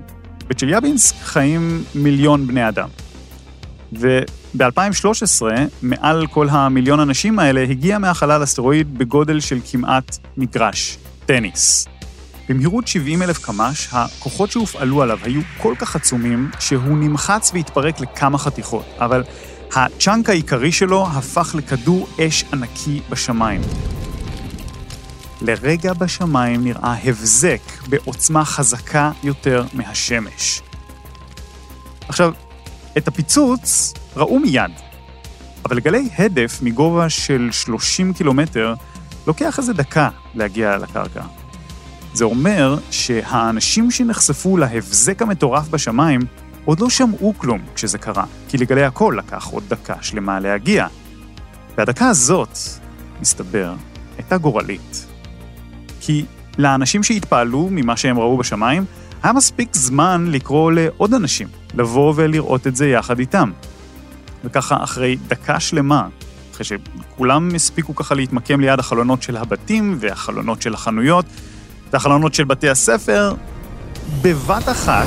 בצ'ליאבינסק 0.49 1.15
חיים 1.23 1.85
מיליון 1.95 2.47
בני 2.47 2.69
אדם. 2.69 2.89
וב-2013, 3.93 5.43
מעל 5.83 6.27
כל 6.27 6.49
המיליון 6.51 7.01
אנשים 7.01 7.39
האלה, 7.39 7.63
הגיע 7.63 7.99
מהחלל 7.99 8.43
אסטרואיד 8.45 8.99
בגודל 8.99 9.41
של 9.41 9.59
כמעט 9.71 10.19
מגרש, 10.37 10.99
טניס. 11.27 11.89
במהירות 12.49 12.89
70 12.89 13.23
אלף 13.23 13.39
קמ"ש, 13.39 13.89
הכוחות 13.93 14.51
שהופעלו 14.51 15.03
עליו 15.03 15.19
היו 15.23 15.41
כל 15.59 15.75
כך 15.79 15.97
עצומים, 15.97 16.51
שהוא 16.61 16.99
נמחץ 16.99 17.51
והתפרק 17.55 18.01
לכמה 18.01 18.39
חתיכות, 18.39 18.85
אבל 18.99 19.23
הצ'אנק 19.75 20.29
העיקרי 20.29 20.73
שלו 20.73 21.07
הפך 21.07 21.55
לכדור 21.59 22.09
אש 22.21 22.45
ענקי 22.53 23.01
בשמיים. 23.11 23.61
לרגע 25.41 25.93
בשמיים 25.93 26.65
נראה 26.65 26.95
הבזק 27.05 27.61
בעוצמה 27.89 28.45
חזקה 28.45 29.11
יותר 29.23 29.65
מהשמש. 29.75 30.63
עכשיו, 32.09 32.33
את 32.99 33.09
הפיצוץ 33.09 33.95
ראו 34.17 34.39
מיד, 34.39 34.71
אבל 35.65 35.77
לגלי 35.77 36.09
הדף 36.19 36.59
מגובה 36.63 37.09
של 37.09 37.49
30 37.53 38.13
קילומטר 38.13 38.75
לוקח 39.27 39.59
איזה 39.59 39.73
דקה 39.73 40.09
להגיע 40.35 40.77
לקרקע. 40.77 41.23
זה 42.15 42.25
אומר 42.25 42.77
שהאנשים 42.91 43.91
שנחשפו 43.91 44.57
להבזק 44.57 45.23
המטורף 45.23 45.69
בשמיים 45.69 46.21
עוד 46.65 46.81
לא 46.81 46.91
שמעו 46.91 47.35
כלום 47.39 47.61
כשזה 47.75 47.99
קרה, 47.99 48.25
כי 48.49 48.59
לגלי 48.59 48.85
הכל 48.85 49.15
לקח 49.19 49.47
עוד 49.47 49.63
דקה 49.69 49.95
שלמה 50.03 50.41
להגיע. 50.41 50.87
והדקה 51.77 52.09
הזאת, 52.09 52.59
מסתבר, 53.21 53.75
הייתה 54.17 54.39
גורלית. 54.39 55.07
כי 56.01 56.25
לאנשים 56.59 57.03
שהתפעלו 57.03 57.69
ממה 57.71 57.97
שהם 57.97 58.19
ראו 58.19 58.37
בשמיים, 58.37 58.85
היה 59.23 59.33
מספיק 59.33 59.77
זמן 59.77 60.27
לקרוא 60.29 60.73
לעוד 60.73 61.15
אנשים, 61.15 61.49
לבוא 61.75 62.13
ולראות 62.17 62.67
את 62.67 62.77
זה 62.77 62.89
יחד 62.89 63.19
איתם. 63.19 63.51
וככה, 64.45 64.85
אחרי 64.85 65.17
דקה 65.29 65.61
שלמה, 65.61 66.09
אחרי 66.53 66.65
שכולם 66.65 67.55
הספיקו 67.55 67.95
ככה 67.95 68.15
להתמקם 68.15 68.61
ליד 68.61 68.79
החלונות 68.79 69.23
של 69.23 69.37
הבתים 69.37 69.97
והחלונות 70.01 70.63
של 70.63 70.75
החנויות 70.75 71.25
והחלונות 71.93 72.35
של 72.35 72.45
בתי 72.45 72.69
הספר, 72.69 73.35
בבת 74.23 74.69
אחת... 74.69 75.07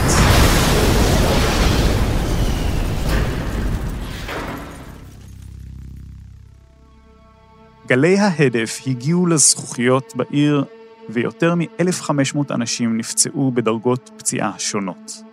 גלי 7.88 8.20
ההדף 8.20 8.82
הגיעו 8.88 9.28
לזכוכיות 9.28 10.14
בעיר, 10.16 10.64
ויותר 11.10 11.56
מ-1,500 11.56 12.40
אנשים 12.52 12.98
נפצעו 12.98 13.52
בדרגות 13.52 14.12
פציעה 14.18 14.52
שונות. 14.58 15.24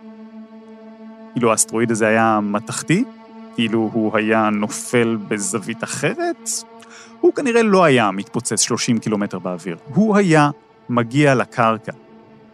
אילו 1.35 1.51
האסטרואיד 1.51 1.91
הזה 1.91 2.07
היה 2.07 2.39
מתכתי, 2.43 3.03
אילו 3.57 3.89
הוא 3.93 4.17
היה 4.17 4.49
נופל 4.49 5.17
בזווית 5.27 5.83
אחרת, 5.83 6.49
הוא 7.21 7.33
כנראה 7.33 7.63
לא 7.63 7.83
היה 7.83 8.11
מתפוצץ 8.11 8.61
30 8.61 8.99
קילומטר 8.99 9.39
באוויר. 9.39 9.77
הוא 9.93 10.17
היה 10.17 10.49
מגיע 10.89 11.35
לקרקע. 11.35 11.91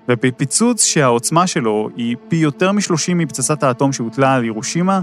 ובפיצוץ 0.09 0.83
שהעוצמה 0.83 1.47
שלו 1.47 1.89
היא 1.95 2.15
פי 2.29 2.35
יותר 2.35 2.71
מ-30 2.71 3.13
מפצצת 3.15 3.63
האטום 3.63 3.93
שהוטלה 3.93 4.33
על 4.35 4.45
ירושימה, 4.45 5.01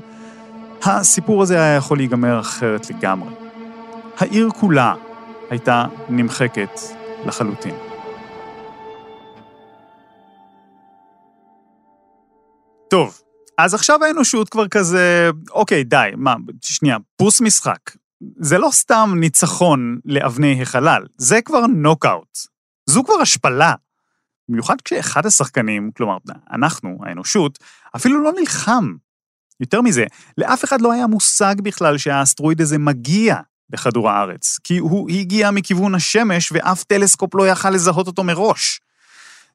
הסיפור 0.82 1.42
הזה 1.42 1.62
היה 1.62 1.76
יכול 1.76 1.96
להיגמר 1.96 2.40
אחרת 2.40 2.90
לגמרי. 2.90 3.30
העיר 4.18 4.48
כולה 4.60 4.94
הייתה 5.50 5.84
נמחקת 6.08 6.80
לחלוטין. 7.26 7.85
טוב, 12.90 13.20
אז 13.58 13.74
עכשיו 13.74 14.04
האנושות 14.04 14.48
כבר 14.48 14.68
כזה, 14.68 15.30
אוקיי, 15.50 15.84
די, 15.84 16.10
מה, 16.16 16.34
שנייה, 16.60 16.96
פוס 17.16 17.40
משחק. 17.40 17.90
זה 18.40 18.58
לא 18.58 18.68
סתם 18.72 19.14
ניצחון 19.20 19.98
לאבני 20.04 20.62
החלל, 20.62 21.02
זה 21.18 21.42
כבר 21.42 21.66
נוקאוט. 21.66 22.38
זו 22.86 23.04
כבר 23.04 23.20
השפלה. 23.22 23.74
במיוחד 24.48 24.80
כשאחד 24.80 25.26
השחקנים, 25.26 25.90
כלומר, 25.96 26.16
אנחנו, 26.52 26.98
האנושות, 27.02 27.58
אפילו 27.96 28.22
לא 28.22 28.32
נלחם. 28.38 28.94
יותר 29.60 29.80
מזה, 29.80 30.04
לאף 30.38 30.64
אחד 30.64 30.80
לא 30.80 30.92
היה 30.92 31.06
מושג 31.06 31.54
בכלל 31.62 31.98
שהאסטרואיד 31.98 32.60
הזה 32.60 32.78
מגיע 32.78 33.36
בכדור 33.70 34.10
הארץ, 34.10 34.58
כי 34.64 34.78
הוא 34.78 35.10
הגיע 35.10 35.50
מכיוון 35.50 35.94
השמש 35.94 36.52
ואף 36.52 36.84
טלסקופ 36.84 37.34
לא 37.34 37.48
יכל 37.48 37.70
לזהות 37.70 38.06
אותו 38.06 38.24
מראש. 38.24 38.80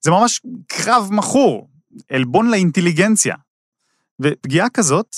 זה 0.01 0.11
ממש 0.11 0.41
קרב 0.67 1.09
מכור, 1.11 1.69
עלבון 2.09 2.51
לאינטליגנציה. 2.51 3.35
ופגיעה 4.21 4.69
כזאת, 4.69 5.15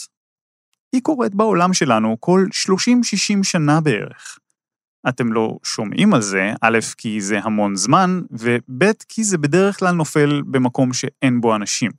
היא 0.93 1.01
קורית 1.01 1.35
בעולם 1.35 1.73
שלנו 1.73 2.17
כל 2.19 2.45
30-60 3.39 3.43
שנה 3.43 3.81
בערך. 3.81 4.37
אתם 5.09 5.33
לא 5.33 5.57
שומעים 5.63 6.13
על 6.13 6.21
זה, 6.21 6.53
א', 6.61 6.79
כי 6.97 7.21
זה 7.21 7.39
המון 7.39 7.75
זמן, 7.75 8.21
וב', 8.31 8.83
כי 9.09 9.23
זה 9.23 9.37
בדרך 9.37 9.79
כלל 9.79 9.91
נופל 9.91 10.41
במקום 10.41 10.93
שאין 10.93 11.41
בו 11.41 11.55
אנשים. 11.55 11.91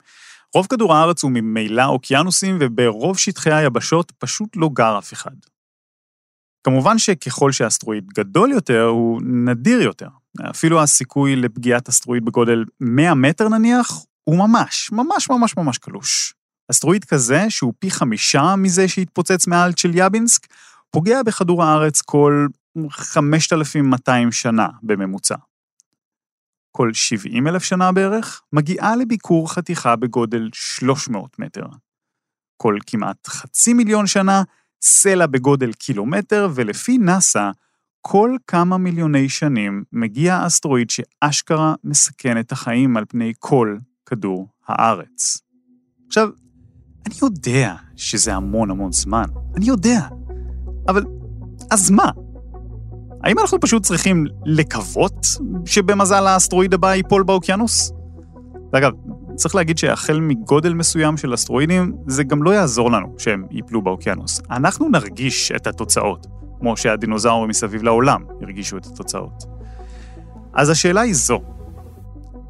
רוב 0.53 0.67
כדור 0.67 0.93
הארץ 0.93 1.23
הוא 1.23 1.31
ממילא 1.31 1.85
אוקיינוסים, 1.85 2.57
וברוב 2.59 3.17
שטחי 3.17 3.53
היבשות 3.53 4.11
פשוט 4.17 4.49
לא 4.55 4.69
גר 4.73 4.97
אף 4.99 5.13
אחד. 5.13 5.35
כמובן 6.63 6.97
שככל 6.97 7.51
שאסטרואיד 7.51 8.07
גדול 8.07 8.51
יותר, 8.51 8.83
הוא 8.83 9.21
נדיר 9.21 9.81
יותר, 9.81 10.09
אפילו 10.49 10.81
הסיכוי 10.83 11.35
לפגיעת 11.35 11.89
אסטרואיד 11.89 12.25
בגודל 12.25 12.63
100 12.79 13.13
מטר 13.13 13.49
נניח, 13.49 14.05
הוא 14.25 14.37
ממש, 14.37 14.91
ממש 14.91 15.29
ממש 15.29 15.57
ממש 15.57 15.77
קלוש. 15.77 16.33
אסטרואיד 16.71 17.05
כזה, 17.05 17.49
שהוא 17.49 17.73
פי 17.79 17.91
חמישה 17.91 18.55
מזה 18.57 18.87
שהתפוצץ 18.87 19.47
מעל 19.47 19.73
צ'ליאבינסק, 19.73 20.47
פוגע 20.91 21.23
בכדור 21.23 21.63
הארץ 21.63 22.01
כל 22.01 22.47
5,200 22.89 24.31
שנה 24.31 24.67
בממוצע. 24.83 25.35
כל 26.71 26.93
70 26.93 27.47
אלף 27.47 27.63
שנה 27.63 27.91
בערך, 27.91 28.41
מגיעה 28.53 28.95
לביקור 28.95 29.53
חתיכה 29.53 29.95
בגודל 29.95 30.49
300 30.53 31.39
מטר. 31.39 31.65
כל 32.57 32.77
כמעט 32.87 33.27
חצי 33.27 33.73
מיליון 33.73 34.07
שנה, 34.07 34.43
סלע 34.81 35.25
בגודל 35.25 35.73
קילומטר, 35.73 36.49
ולפי 36.55 36.97
נאס"א, 36.97 37.51
כל 38.01 38.35
כמה 38.47 38.77
מיליוני 38.77 39.29
שנים 39.29 39.83
מגיע 39.91 40.47
אסטרואיד 40.47 40.89
שאשכרה 40.89 41.75
מסכן 41.83 42.39
את 42.39 42.51
החיים 42.51 42.97
על 42.97 43.05
פני 43.09 43.33
כל 43.39 43.77
כדור 44.05 44.47
הארץ. 44.67 45.37
עכשיו, 46.07 46.29
אני 47.05 47.15
יודע 47.21 47.75
שזה 47.95 48.35
המון 48.35 48.71
המון 48.71 48.91
זמן, 48.91 49.25
אני 49.55 49.65
יודע, 49.65 49.99
אבל 50.87 51.05
אז 51.71 51.91
מה? 51.91 52.11
האם 53.23 53.39
אנחנו 53.39 53.59
פשוט 53.59 53.83
צריכים 53.83 54.25
לקוות 54.45 55.27
שבמזל 55.65 56.27
האסטרואיד 56.27 56.73
הבא 56.73 56.95
ייפול 56.95 57.23
באוקיינוס? 57.23 57.91
ואגב, 58.73 58.91
צריך 59.35 59.55
להגיד 59.55 59.77
שהחל 59.77 60.19
מגודל 60.19 60.73
מסוים 60.73 61.17
של 61.17 61.33
אסטרואידים, 61.33 61.95
זה 62.07 62.23
גם 62.23 62.43
לא 62.43 62.51
יעזור 62.51 62.91
לנו 62.91 63.15
שהם 63.17 63.45
ייפלו 63.51 63.81
באוקיינוס. 63.81 64.41
אנחנו 64.51 64.89
נרגיש 64.89 65.51
את 65.51 65.67
התוצאות, 65.67 66.27
כמו 66.59 66.77
שהדינוזאורים 66.77 67.49
מסביב 67.49 67.83
לעולם 67.83 68.23
הרגישו 68.41 68.77
את 68.77 68.85
התוצאות. 68.85 69.43
אז 70.53 70.69
השאלה 70.69 71.01
היא 71.01 71.13
זו, 71.13 71.41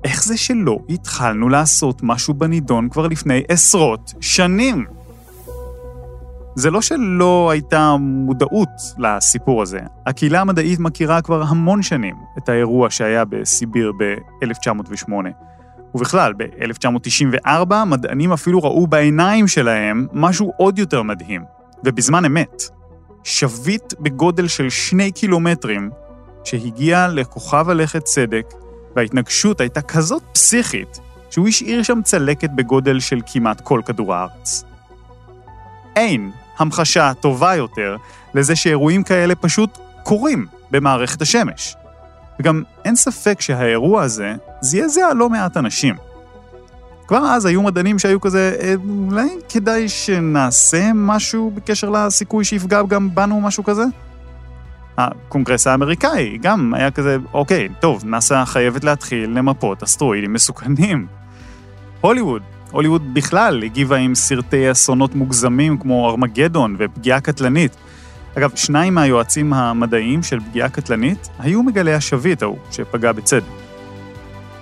איך 0.06 0.24
זה 0.24 0.38
שלא 0.38 0.78
התחלנו 0.90 1.50
לעשות 1.50 2.00
משהו 2.04 2.34
בנידון 2.34 2.90
כבר 2.90 3.08
לפני 3.08 3.44
עשרות 3.48 4.14
שנים? 4.22 4.86
זה 6.56 6.72
לא 6.72 6.82
שלא 6.82 7.50
הייתה 7.52 7.96
מודעות 8.00 8.70
לסיפור 8.98 9.62
הזה. 9.62 9.80
הקהילה 10.06 10.42
המדעית 10.42 10.80
מכירה 10.80 11.22
כבר 11.22 11.44
המון 11.44 11.82
שנים 11.82 12.16
את 12.38 12.50
האירוע 12.50 12.90
שהיה 12.90 13.26
בסיביר 13.26 13.92
ב-1908. 14.00 15.12
ובכלל, 15.96 16.34
ב-1994 16.38 17.74
מדענים 17.86 18.32
אפילו 18.32 18.60
ראו 18.64 18.88
בעיניים 18.88 19.48
שלהם 19.48 20.08
משהו 20.14 20.52
עוד 20.58 20.80
יותר 20.80 21.04
מדהים, 21.04 21.44
ובזמן 21.86 22.26
אמת. 22.26 22.64
שביט 23.24 23.94
בגודל 24.00 24.48
של 24.48 24.70
שני 24.70 25.12
קילומטרים, 25.12 25.90
שהגיע 26.44 27.08
לכוכב 27.08 27.70
הלכת 27.70 28.04
צדק, 28.04 28.46
וההתנגשות 28.96 29.62
הייתה 29.62 29.82
כזאת 29.82 30.24
פסיכית, 30.32 31.00
שהוא 31.30 31.48
השאיר 31.48 31.84
שם 31.84 32.02
צלקת 32.04 32.50
בגודל 32.50 33.00
של 33.00 33.20
כמעט 33.26 33.62
כל 33.62 33.82
כדור 33.86 34.14
הארץ. 34.14 34.64
אין 35.96 36.32
המחשה 36.58 37.14
טובה 37.14 37.56
יותר 37.56 37.96
לזה 38.34 38.56
שאירועים 38.56 39.04
כאלה 39.04 39.36
פשוט 39.36 39.78
קורים 40.04 40.46
במערכת 40.72 41.22
השמש. 41.22 41.76
וגם 42.40 42.64
אין 42.86 42.96
ספק 42.96 43.42
שהאירוע 43.42 44.04
הזה 44.04 44.34
זעזע 44.62 45.14
לא 45.14 45.30
מעט 45.30 45.58
אנשים. 45.58 45.96
כבר 47.08 47.26
אז 47.26 47.46
היו 47.46 47.62
מדענים 47.62 48.00
שהיו 48.00 48.22
כזה, 48.22 48.56
אה, 48.62 48.74
אולי 49.08 49.30
כדאי 49.50 49.90
שנעשה 49.90 50.92
משהו 50.94 51.52
בקשר 51.56 51.90
לסיכוי 51.90 52.46
שיפגע 52.46 52.82
גם 52.84 53.16
בנו, 53.16 53.42
משהו 53.42 53.64
כזה? 53.64 53.84
הקונגרס 54.98 55.68
האמריקאי 55.68 56.38
גם 56.42 56.74
היה 56.74 56.92
כזה, 56.92 57.18
אוקיי, 57.34 57.70
טוב, 57.80 58.06
נאס"א 58.06 58.46
חייבת 58.46 58.84
להתחיל 58.84 59.30
למפות 59.30 59.84
אסטרואידים 59.84 60.34
מסוכנים. 60.34 61.08
הוליווד, 62.02 62.42
הוליווד 62.72 63.14
בכלל 63.14 63.64
הגיבה 63.64 63.96
עם 63.96 64.16
סרטי 64.16 64.72
אסונות 64.72 65.16
מוגזמים 65.16 65.78
כמו 65.78 66.10
ארמגדון 66.10 66.76
ופגיעה 66.80 67.22
קטלנית. 67.22 67.76
אגב, 68.38 68.56
שניים 68.56 68.94
מהיועצים 68.94 69.54
המדעיים 69.54 70.24
של 70.24 70.40
פגיעה 70.40 70.70
קטלנית 70.70 71.30
היו 71.40 71.64
מגלי 71.64 71.94
השביט 71.94 72.42
ההוא 72.42 72.58
שפגע 72.72 73.12
בצדק. 73.12 73.44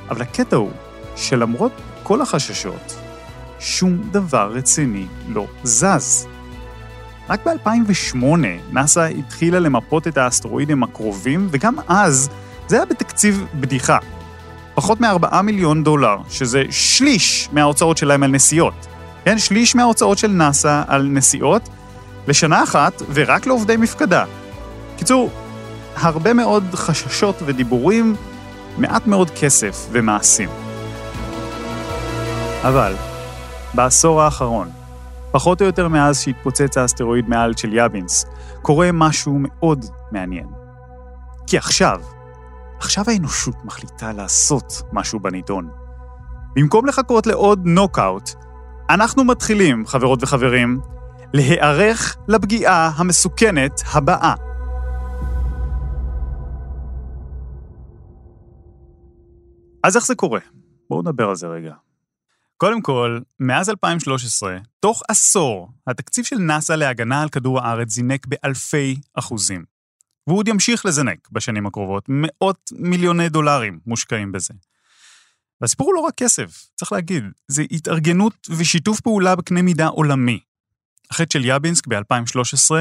אבל 0.10 0.22
הקטע 0.22 0.56
הוא 0.56 0.72
שלמרות 1.16 1.72
כל 2.04 2.22
החששות, 2.22 2.96
שום 3.60 4.02
דבר 4.12 4.52
רציני 4.54 5.06
לא 5.30 5.48
זז. 5.64 6.28
רק 7.30 7.48
ב-2008 7.48 8.26
נאס"א 8.72 9.10
התחילה 9.18 9.60
למפות 9.60 10.08
את 10.08 10.18
האסטרואידים 10.18 10.84
הקרובים, 10.84 11.48
וגם 11.52 11.76
אז 11.88 12.30
זה 12.68 12.76
היה 12.76 12.86
בתקציב 12.86 13.46
בדיחה. 13.56 13.98
פחות 14.76 15.02
מ-4 15.02 15.42
מיליון 15.42 15.84
דולר, 15.84 16.18
שזה 16.30 16.64
שליש 16.70 17.50
מההוצאות 17.52 17.98
שלהם 17.98 18.24
על 18.24 18.32
נסיעות. 18.32 18.88
כן, 19.26 19.38
שליש 19.38 19.76
מההוצאות 19.76 20.18
של 20.18 20.28
נאס"א 20.28 20.84
על 20.88 21.08
נסיעות 21.12 21.70
לשנה 22.28 22.64
אחת 22.64 23.02
ורק 23.14 23.48
לעובדי 23.48 23.78
מפקדה. 23.78 24.26
קיצור, 24.98 25.30
הרבה 25.96 26.34
מאוד 26.34 26.64
חששות 26.74 27.36
ודיבורים, 27.46 28.16
מעט 28.78 29.08
מאוד 29.08 29.30
כסף 29.30 29.88
ומעשים. 29.92 30.50
אבל, 32.64 32.94
בעשור 33.74 34.22
האחרון, 34.22 34.70
פחות 35.34 35.62
או 35.62 35.66
יותר 35.66 35.88
מאז 35.88 36.20
שהתפוצץ 36.20 36.78
האסטרואיד 36.78 37.30
מעל 37.30 37.54
צ'ליאבינסק, 37.54 38.28
קורה 38.62 38.90
משהו 38.94 39.38
מאוד 39.40 39.86
מעניין. 40.12 40.48
כי 41.48 41.58
עכשיו, 41.58 42.02
עכשיו 42.78 43.04
האנושות 43.08 43.56
מחליטה 43.66 44.12
לעשות 44.12 44.82
משהו 44.92 45.20
בנידון. 45.20 45.70
במקום 46.56 46.86
לחכות 46.86 47.28
לעוד 47.28 47.62
נוקאוט, 47.66 48.30
אנחנו 48.90 49.24
מתחילים, 49.24 49.86
חברות 49.86 50.24
וחברים, 50.24 50.80
להיערך 51.34 52.18
לפגיעה 52.28 52.92
המסוכנת 52.96 53.82
הבאה. 53.94 54.34
אז 59.84 59.96
איך 59.96 60.06
זה 60.06 60.16
קורה? 60.16 60.40
בואו 60.90 61.02
נדבר 61.02 61.30
על 61.30 61.36
זה 61.36 61.48
רגע. 61.48 61.83
קודם 62.64 62.82
כל, 62.82 63.20
מאז 63.40 63.70
2013, 63.70 64.58
תוך 64.80 65.02
עשור, 65.10 65.72
התקציב 65.88 66.26
של 66.26 66.36
נאס"א 66.36 66.74
להגנה 66.74 67.22
על 67.22 67.30
כדור 67.30 67.60
הארץ 67.60 67.90
זינק 67.90 68.28
באלפי 68.28 68.96
אחוזים. 69.14 69.64
והוא 70.28 70.38
עוד 70.38 70.48
ימשיך 70.48 70.86
לזנק 70.86 71.30
בשנים 71.32 71.66
הקרובות, 71.66 72.06
מאות 72.08 72.70
מיליוני 72.72 73.30
דולרים 73.30 73.80
מושקעים 73.86 74.32
בזה. 74.32 74.54
והסיפור 75.62 75.88
הוא 75.88 75.96
לא 75.96 76.00
רק 76.00 76.14
כסף, 76.18 76.66
צריך 76.76 76.92
להגיד, 76.92 77.24
זה 77.48 77.64
התארגנות 77.72 78.48
ושיתוף 78.58 79.02
פעולה 79.02 79.36
בקנה 79.36 79.62
מידה 79.62 79.88
עולמי. 79.88 80.40
אחרי 81.12 81.26
של 81.34 81.46
יבינסק 81.46 81.88
ב-2013, 81.88 82.76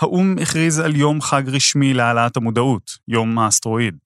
האו"ם 0.00 0.36
הכריז 0.42 0.78
על 0.78 0.96
יום 0.96 1.20
חג 1.20 1.42
רשמי 1.46 1.94
להעלאת 1.94 2.36
המודעות, 2.36 2.98
יום 3.08 3.38
האסטרואיד. 3.38 3.96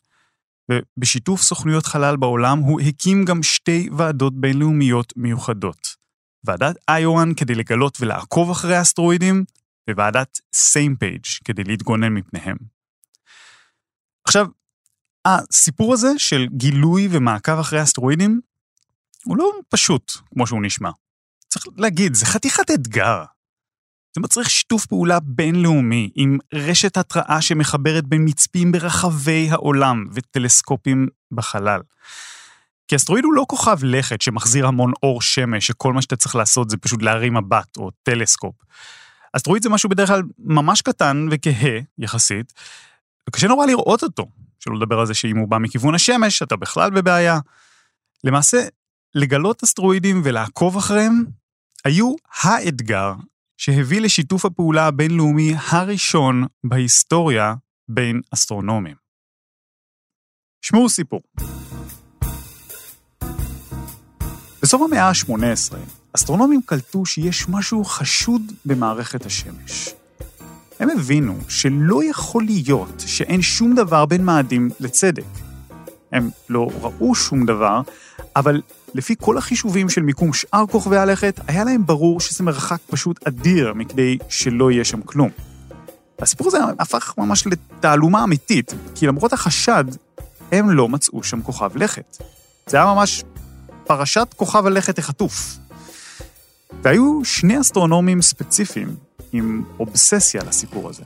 ובשיתוף 0.70 1.42
סוכנויות 1.42 1.86
חלל 1.86 2.16
בעולם 2.16 2.58
הוא 2.58 2.80
הקים 2.80 3.24
גם 3.24 3.42
שתי 3.42 3.88
ועדות 3.96 4.40
בינלאומיות 4.40 5.12
מיוחדות. 5.16 5.96
ועדת 6.44 6.76
איואן 6.90 7.34
כדי 7.34 7.54
לגלות 7.54 7.98
ולעקוב 8.00 8.50
אחרי 8.50 8.76
האסטרואידים, 8.76 9.44
וועדת 9.90 10.40
SMPAG 10.54 11.24
כדי 11.44 11.64
להתגונן 11.64 12.14
מפניהם. 12.14 12.56
עכשיו, 14.24 14.46
הסיפור 15.24 15.92
הזה 15.92 16.08
של 16.18 16.46
גילוי 16.56 17.08
ומעקב 17.10 17.58
אחרי 17.58 17.82
אסטרואידים 17.82 18.40
הוא 19.24 19.36
לא 19.36 19.50
פשוט 19.68 20.12
כמו 20.34 20.46
שהוא 20.46 20.62
נשמע. 20.62 20.90
צריך 21.48 21.66
להגיד, 21.76 22.14
זה 22.14 22.26
חתיכת 22.26 22.70
אתגר. 22.70 23.24
זה 24.14 24.20
מצריך 24.20 24.50
שיתוף 24.50 24.86
פעולה 24.86 25.20
בינלאומי 25.20 26.10
עם 26.14 26.38
רשת 26.54 26.96
התראה 26.96 27.42
שמחברת 27.42 28.06
בין 28.06 28.24
מצפים 28.28 28.72
ברחבי 28.72 29.48
העולם 29.50 30.04
וטלסקופים 30.12 31.08
בחלל. 31.32 31.80
כי 32.88 32.96
אסטרואיד 32.96 33.24
הוא 33.24 33.34
לא 33.34 33.44
כוכב 33.48 33.78
לכת 33.82 34.22
שמחזיר 34.22 34.66
המון 34.66 34.92
אור 35.02 35.22
שמש, 35.22 35.66
שכל 35.66 35.92
מה 35.92 36.02
שאתה 36.02 36.16
צריך 36.16 36.36
לעשות 36.36 36.70
זה 36.70 36.76
פשוט 36.76 37.02
להרים 37.02 37.36
מבט 37.36 37.76
או 37.76 37.90
טלסקופ. 38.02 38.54
אסטרואיד 39.32 39.62
זה 39.62 39.68
משהו 39.68 39.88
בדרך 39.88 40.08
כלל 40.08 40.22
ממש 40.38 40.82
קטן 40.82 41.28
וכהה 41.30 41.78
יחסית, 41.98 42.52
וקשה 43.28 43.48
נורא 43.48 43.66
לראות 43.66 44.02
אותו, 44.02 44.26
שלא 44.60 44.76
לדבר 44.76 45.00
על 45.00 45.06
זה 45.06 45.14
שאם 45.14 45.36
הוא 45.36 45.48
בא 45.48 45.58
מכיוון 45.58 45.94
השמש, 45.94 46.42
אתה 46.42 46.56
בכלל 46.56 46.90
בבעיה. 46.90 47.38
למעשה, 48.24 48.58
לגלות 49.14 49.62
אסטרואידים 49.62 50.20
ולעקוב 50.24 50.76
אחריהם, 50.76 51.24
היו 51.84 52.14
האתגר 52.42 53.12
שהביא 53.62 54.00
לשיתוף 54.00 54.44
הפעולה 54.44 54.86
הבינלאומי 54.86 55.54
הראשון 55.70 56.46
בהיסטוריה 56.64 57.54
בין 57.90 58.20
אסטרונומים. 58.34 58.96
שמעו 60.64 60.88
סיפור. 60.88 61.20
בסוף 64.62 64.82
המאה 64.82 65.08
ה-18, 65.08 65.76
אסטרונומים 66.16 66.60
קלטו 66.66 67.06
שיש 67.06 67.48
משהו 67.48 67.84
חשוד 67.84 68.42
במערכת 68.64 69.26
השמש. 69.26 69.88
הם 70.78 70.90
הבינו 70.90 71.38
שלא 71.48 72.04
יכול 72.04 72.44
להיות 72.44 73.02
שאין 73.06 73.42
שום 73.42 73.74
דבר 73.74 74.06
בין 74.06 74.24
מאדים 74.24 74.68
לצדק. 74.80 75.24
הם 76.12 76.30
לא 76.48 76.68
ראו 76.80 77.14
שום 77.14 77.46
דבר, 77.46 77.80
אבל 78.36 78.62
לפי 78.94 79.14
כל 79.20 79.38
החישובים 79.38 79.88
של 79.88 80.02
מיקום 80.02 80.32
שאר 80.32 80.66
כוכבי 80.66 80.96
הלכת, 80.96 81.40
היה 81.46 81.64
להם 81.64 81.86
ברור 81.86 82.20
שזה 82.20 82.44
מרחק 82.44 82.78
פשוט 82.90 83.26
אדיר 83.26 83.74
מכדי 83.74 84.18
שלא 84.28 84.70
יהיה 84.70 84.84
שם 84.84 85.02
כלום. 85.02 85.30
הסיפור 86.18 86.48
הזה 86.48 86.58
הפך 86.78 87.14
ממש 87.18 87.46
לתעלומה 87.46 88.24
אמיתית, 88.24 88.74
כי 88.94 89.06
למרות 89.06 89.32
החשד, 89.32 89.84
הם 90.52 90.70
לא 90.70 90.88
מצאו 90.88 91.22
שם 91.22 91.42
כוכב 91.42 91.76
לכת. 91.76 92.22
זה 92.66 92.76
היה 92.76 92.86
ממש 92.86 93.24
פרשת 93.84 94.28
כוכב 94.36 94.66
הלכת 94.66 94.98
החטוף. 94.98 95.56
והיו 96.82 97.24
שני 97.24 97.60
אסטרונומים 97.60 98.22
ספציפיים 98.22 98.96
עם 99.32 99.64
אובססיה 99.78 100.42
לסיפור 100.48 100.88
הזה. 100.88 101.02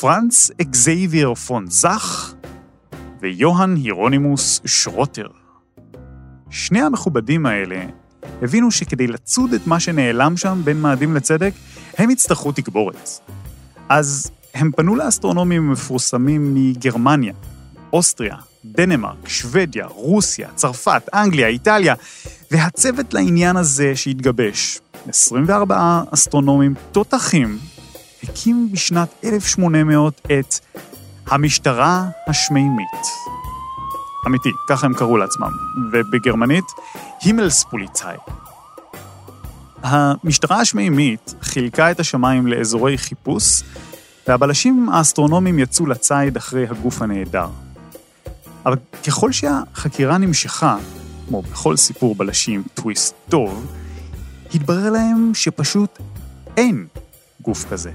פרנץ 0.00 0.50
אקזייביר 0.60 1.34
פון 1.34 1.66
זך 1.70 2.34
ויוהאן 3.20 3.76
הירונימוס 3.76 4.60
שרוטר. 4.66 5.41
שני 6.52 6.82
המכובדים 6.82 7.46
האלה 7.46 7.84
הבינו 8.42 8.70
שכדי 8.70 9.06
לצוד 9.06 9.52
את 9.52 9.66
מה 9.66 9.80
שנעלם 9.80 10.36
שם 10.36 10.60
בין 10.64 10.80
מאדים 10.80 11.14
לצדק, 11.14 11.52
הם 11.98 12.10
יצטרכו 12.10 12.52
תגבורת. 12.52 13.10
אז 13.88 14.30
הם 14.54 14.70
פנו 14.76 14.96
לאסטרונומים 14.96 15.70
מפורסמים 15.70 16.54
מגרמניה, 16.54 17.32
אוסטריה, 17.92 18.36
דנמרק, 18.64 19.28
שוודיה, 19.28 19.86
רוסיה, 19.86 20.48
צרפת, 20.54 21.02
אנגליה, 21.14 21.48
איטליה, 21.48 21.94
והצוות 22.50 23.14
לעניין 23.14 23.56
הזה 23.56 23.96
שהתגבש, 23.96 24.80
24 25.08 26.02
אסטרונומים 26.10 26.74
תותחים, 26.92 27.58
הקים 28.22 28.68
בשנת 28.72 29.08
1800 29.24 30.20
את 30.24 30.54
המשטרה 31.26 32.08
השמימית. 32.26 33.41
אמיתי, 34.26 34.48
ככה 34.68 34.86
הם 34.86 34.94
קראו 34.94 35.16
לעצמם, 35.16 35.50
ובגרמנית, 35.92 36.64
הימלספוליצאי. 37.22 38.16
המשטרה 39.82 40.60
השמימית 40.60 41.34
חילקה 41.42 41.90
את 41.90 42.00
השמיים 42.00 42.46
לאזורי 42.46 42.98
חיפוש, 42.98 43.62
והבלשים 44.28 44.88
האסטרונומיים 44.88 45.58
יצאו 45.58 45.86
לציד 45.86 46.36
אחרי 46.36 46.66
הגוף 46.68 47.02
הנהדר. 47.02 47.48
אבל 48.66 48.76
ככל 49.06 49.32
שהחקירה 49.32 50.18
נמשכה, 50.18 50.76
כמו 51.28 51.42
בכל 51.42 51.76
סיפור 51.76 52.14
בלשים 52.14 52.62
טוויסט 52.74 53.14
טוב, 53.28 53.72
התברר 54.54 54.90
להם 54.90 55.30
שפשוט 55.34 55.98
אין 56.56 56.86
גוף 57.40 57.64
כזה. 57.70 57.90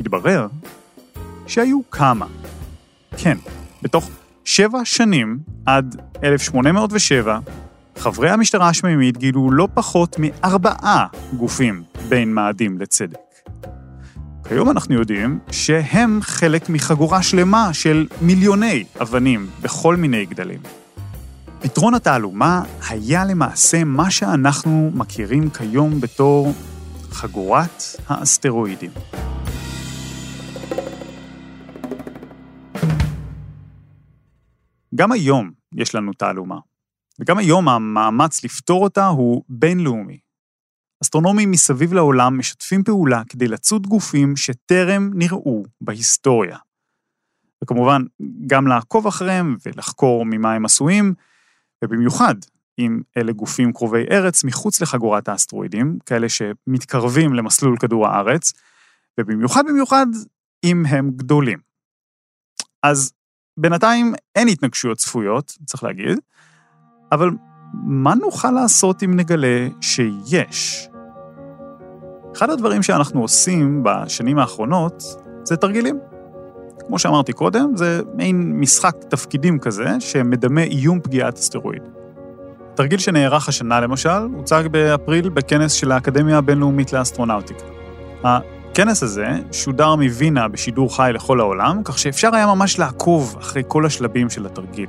התברר 0.00 0.46
שהיו 1.46 1.80
כמה. 1.90 2.26
כן, 3.16 3.38
בתוך 3.82 4.10
שבע 4.50 4.80
שנים, 4.84 5.38
עד 5.66 5.96
1807, 6.24 7.38
חברי 7.96 8.30
המשטרה 8.30 8.68
השמימית 8.68 9.16
גילו 9.16 9.50
לא 9.50 9.68
פחות 9.74 10.16
מארבעה 10.18 11.06
גופים 11.36 11.82
בין 12.08 12.34
מאדים 12.34 12.78
לצדק. 12.78 13.18
כיום 14.48 14.70
אנחנו 14.70 14.94
יודעים 14.94 15.38
שהם 15.50 16.18
חלק 16.22 16.68
מחגורה 16.68 17.22
שלמה 17.22 17.72
של 17.72 18.06
מיליוני 18.22 18.84
אבנים 19.00 19.46
בכל 19.62 19.96
מיני 19.96 20.26
גדלים. 20.26 20.60
פתרון 21.60 21.94
התעלומה 21.94 22.62
היה 22.88 23.24
למעשה 23.24 23.84
מה 23.84 24.10
שאנחנו 24.10 24.90
מכירים 24.94 25.50
כיום 25.50 26.00
בתור 26.00 26.52
חגורת 27.10 27.82
האסטרואידים. 28.08 28.90
גם 34.94 35.12
היום 35.12 35.50
יש 35.74 35.94
לנו 35.94 36.12
תעלומה, 36.12 36.58
וגם 37.20 37.38
היום 37.38 37.68
המאמץ 37.68 38.44
לפתור 38.44 38.84
אותה 38.84 39.06
הוא 39.06 39.44
בינלאומי. 39.48 40.18
אסטרונומים 41.02 41.50
מסביב 41.50 41.92
לעולם 41.92 42.38
משתפים 42.38 42.84
פעולה 42.84 43.22
כדי 43.28 43.48
לצוד 43.48 43.86
גופים 43.86 44.36
שטרם 44.36 45.10
נראו 45.14 45.62
בהיסטוריה. 45.80 46.58
וכמובן, 47.64 48.02
גם 48.46 48.66
לעקוב 48.66 49.06
אחריהם 49.06 49.56
ולחקור 49.66 50.24
ממה 50.26 50.52
הם 50.52 50.64
עשויים, 50.64 51.14
ובמיוחד 51.84 52.34
אם 52.78 53.00
אלה 53.16 53.32
גופים 53.32 53.72
קרובי 53.72 54.04
ארץ 54.10 54.44
מחוץ 54.44 54.80
לחגורת 54.80 55.28
האסטרואידים, 55.28 55.98
כאלה 56.06 56.26
שמתקרבים 56.28 57.34
למסלול 57.34 57.76
כדור 57.76 58.06
הארץ, 58.06 58.52
ובמיוחד 59.20 59.62
במיוחד 59.68 60.06
אם 60.64 60.82
הם 60.86 61.10
גדולים. 61.16 61.58
אז 62.82 63.12
בינתיים 63.56 64.14
אין 64.36 64.48
התנגשויות 64.48 64.98
צפויות, 64.98 65.56
צריך 65.66 65.84
להגיד, 65.84 66.18
אבל 67.12 67.30
מה 67.84 68.14
נוכל 68.14 68.50
לעשות 68.50 69.02
אם 69.02 69.16
נגלה 69.16 69.68
שיש? 69.80 70.88
אחד 72.36 72.50
הדברים 72.50 72.82
שאנחנו 72.82 73.20
עושים 73.20 73.82
בשנים 73.84 74.38
האחרונות 74.38 75.02
זה 75.44 75.56
תרגילים. 75.56 75.98
כמו 76.86 76.98
שאמרתי 76.98 77.32
קודם, 77.32 77.76
זה 77.76 78.02
מעין 78.14 78.60
משחק 78.60 78.96
תפקידים 79.08 79.58
כזה 79.58 80.00
שמדמה 80.00 80.62
איום 80.62 81.00
פגיעת 81.00 81.34
אסטרואיד. 81.34 81.82
תרגיל 82.74 82.98
שנערך 82.98 83.48
השנה 83.48 83.80
למשל, 83.80 84.22
הוצג 84.36 84.64
באפריל 84.70 85.28
בכנס 85.28 85.72
של 85.72 85.92
האקדמיה 85.92 86.38
הבינלאומית 86.38 86.92
לאסטרונאוטיקה. 86.92 87.64
הכנס 88.72 89.02
הזה 89.02 89.26
שודר 89.52 89.94
מווינה 89.94 90.48
בשידור 90.48 90.96
חי 90.96 91.10
לכל 91.14 91.40
העולם, 91.40 91.80
כך 91.84 91.98
שאפשר 91.98 92.34
היה 92.34 92.46
ממש 92.46 92.78
לעקוב 92.78 93.36
אחרי 93.40 93.62
כל 93.68 93.86
השלבים 93.86 94.30
של 94.30 94.46
התרגיל. 94.46 94.86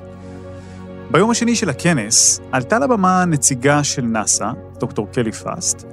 ביום 1.12 1.32
השני 1.32 1.56
של 1.56 1.70
הכנס 1.70 2.40
עלתה 2.52 2.80
לבמה 2.80 3.26
נציגה 3.26 3.84
של 3.84 4.02
נאס"א, 4.02 4.52
דוקטור 4.80 5.08
קלי 5.14 5.32
פאסט, 5.32 5.86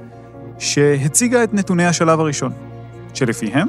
שהציגה 0.59 1.45
את 1.45 1.55
נתוני 1.55 1.87
השלב 1.87 2.21
הראשון, 2.21 2.53
שלפיהם 3.15 3.69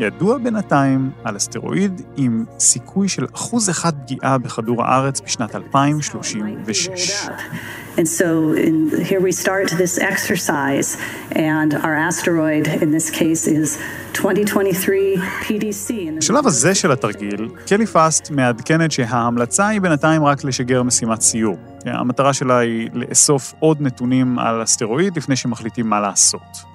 ידוע 0.00 0.38
בינתיים 0.38 1.10
על 1.24 1.36
אסטרואיד 1.36 2.02
עם 2.16 2.44
סיכוי 2.58 3.08
של 3.08 3.26
אחוז 3.34 3.70
אחד 3.70 3.92
פגיעה 4.02 4.38
בכדור 4.38 4.84
הארץ 4.84 5.20
בשנת 5.20 5.54
2036. 5.54 7.28
And 7.96 8.08
so 8.08 8.52
in, 8.66 8.76
here 9.10 9.20
we 9.20 9.32
start 9.44 9.68
this 9.70 9.98
exercise, 9.98 10.88
and 11.30 11.70
our 11.84 11.96
asteroid 12.10 12.66
in 12.82 12.90
this 12.90 13.08
case 13.08 13.46
is 13.46 13.78
2023 14.14 15.16
PDC. 15.48 15.92
בשלב 16.18 16.46
הזה 16.46 16.74
של 16.74 16.92
התרגיל, 16.92 17.48
קלי 17.66 17.86
פאסט 17.86 18.30
מעדכנת 18.30 18.92
שההמלצה 18.92 19.66
היא 19.66 19.80
בינתיים 19.80 20.24
רק 20.24 20.44
לשגר 20.44 20.82
משימת 20.82 21.20
סיור. 21.20 21.56
המטרה 21.84 22.32
שלה 22.32 22.58
היא 22.58 22.88
לאסוף 22.92 23.54
עוד 23.58 23.80
נתונים 23.80 24.38
על 24.38 24.62
אסטרואיד 24.62 25.16
לפני 25.16 25.36
שמחליטים 25.36 25.86
מה 25.86 26.00
לעשות. 26.00 26.73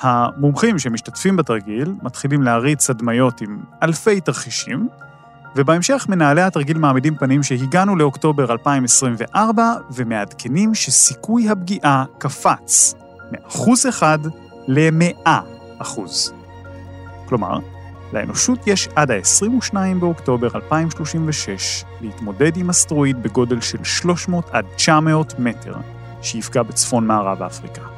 המומחים 0.00 0.78
שמשתתפים 0.78 1.36
בתרגיל 1.36 1.94
מתחילים 2.02 2.42
להריץ 2.42 2.90
הדמיות 2.90 3.40
עם 3.40 3.58
אלפי 3.82 4.20
תרחישים, 4.20 4.88
ובהמשך 5.56 6.06
מנהלי 6.08 6.42
התרגיל 6.42 6.78
מעמידים 6.78 7.16
פנים 7.16 7.42
שהגענו 7.42 7.96
לאוקטובר 7.96 8.52
2024 8.52 9.74
ומעדכנים 9.90 10.74
שסיכוי 10.74 11.48
הפגיעה 11.48 12.04
קפץ 12.18 12.94
מאחוז 13.32 13.86
אחד 13.86 14.18
למאה 14.68 15.40
אחוז. 15.78 16.32
כלומר, 17.28 17.58
לאנושות 18.12 18.66
יש 18.66 18.88
עד 18.96 19.10
ה-22 19.10 19.74
באוקטובר 20.00 20.48
2036 20.54 21.84
להתמודד 22.00 22.56
עם 22.56 22.70
אסטרואיד 22.70 23.22
בגודל 23.22 23.60
של 23.60 23.84
300 23.84 24.50
עד 24.50 24.64
900 24.76 25.38
מטר 25.38 25.74
שיפגע 26.22 26.62
בצפון 26.62 27.06
מערב 27.06 27.42
אפריקה. 27.42 27.97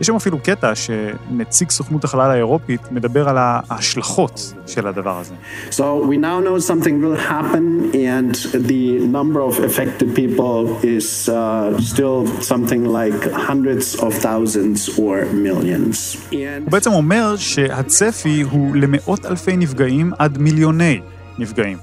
יש 0.00 0.06
שם 0.06 0.16
אפילו 0.16 0.38
קטע 0.38 0.74
שנציג 0.74 1.70
סוכנות 1.70 2.04
החלל 2.04 2.30
האירופית 2.30 2.92
מדבר 2.92 3.28
על 3.28 3.36
ההשלכות 3.38 4.52
של 4.66 4.86
הדבר 4.86 5.18
הזה. 5.18 5.34
So 5.70 5.74
we 6.08 6.16
now 6.16 6.40
know 6.40 6.58
something 6.70 7.00
will 7.02 7.20
happen 7.30 7.94
and 7.94 8.34
the 8.52 9.06
number 9.16 9.40
of 9.40 9.54
affected 9.64 10.08
people 10.14 10.58
is 10.82 11.28
uh, 11.28 11.80
still 11.80 12.26
something 12.40 12.82
like 12.98 13.18
hundreds 13.48 13.94
of 13.94 14.12
thousands 14.22 14.98
or 14.98 15.24
millions. 15.32 16.16
הוא 16.30 16.70
בעצם 16.70 16.92
אומר 16.92 17.36
שהצפי 17.36 18.42
הוא 18.50 18.76
למאות 18.76 19.26
אלפי 19.26 19.56
נפגעים 19.56 20.12
עד 20.18 20.38
מיליוני 20.38 21.00
נפגעים. 21.38 21.78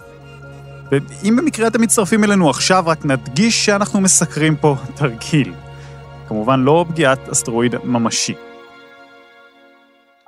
ואם 0.92 1.36
במקרה 1.36 1.68
אתם 1.68 1.82
מצטרפים 1.82 2.24
אלינו 2.24 2.50
עכשיו, 2.50 2.84
רק 2.88 3.06
נדגיש 3.06 3.66
שאנחנו 3.66 4.02
מסקרים 4.02 4.56
פה 4.56 4.76
תרגיל. 4.96 5.54
כמובן 6.34 6.60
לא 6.60 6.86
פגיעת 6.90 7.30
אסטרואיד 7.30 7.76
ממשי. 7.84 8.34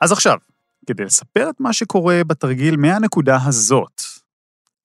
אז 0.01 0.11
עכשיו, 0.11 0.37
כדי 0.85 1.05
לספר 1.05 1.49
את 1.49 1.59
מה 1.59 1.73
שקורה 1.73 2.21
בתרגיל 2.27 2.77
מהנקודה 2.77 3.37
הזאת, 3.45 4.01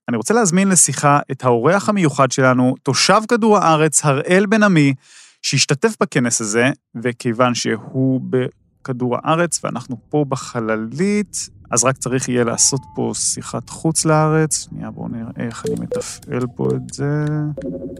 אני 0.09 0.17
רוצה 0.17 0.35
להזמין 0.35 0.69
לשיחה 0.69 1.21
את 1.31 1.45
האורח 1.45 1.89
המיוחד 1.89 2.31
שלנו, 2.31 2.75
תושב 2.83 3.21
כדור 3.29 3.59
הארץ, 3.59 4.05
הראל 4.05 4.47
בן 4.47 4.63
עמי, 4.63 4.95
שהשתתף 5.43 5.97
בכנס 6.01 6.41
הזה, 6.41 6.71
וכיוון 7.03 7.55
שהוא 7.55 8.21
בכדור 8.31 9.17
הארץ 9.23 9.65
ואנחנו 9.65 9.97
פה 10.09 10.25
בחללית, 10.29 11.49
אז 11.71 11.85
רק 11.85 11.99
צריך 11.99 12.29
יהיה 12.29 12.45
לעשות 12.45 12.81
פה 12.95 13.13
שיחת 13.15 13.69
חוץ 13.69 14.05
לארץ. 14.05 14.69
שנייה, 14.69 14.91
בואו 14.91 15.09
נראה 15.09 15.31
איך 15.37 15.65
אני 15.67 15.75
מתפעל 15.81 16.47
פה 16.57 16.69
את 16.77 16.95
זה. 16.95 17.25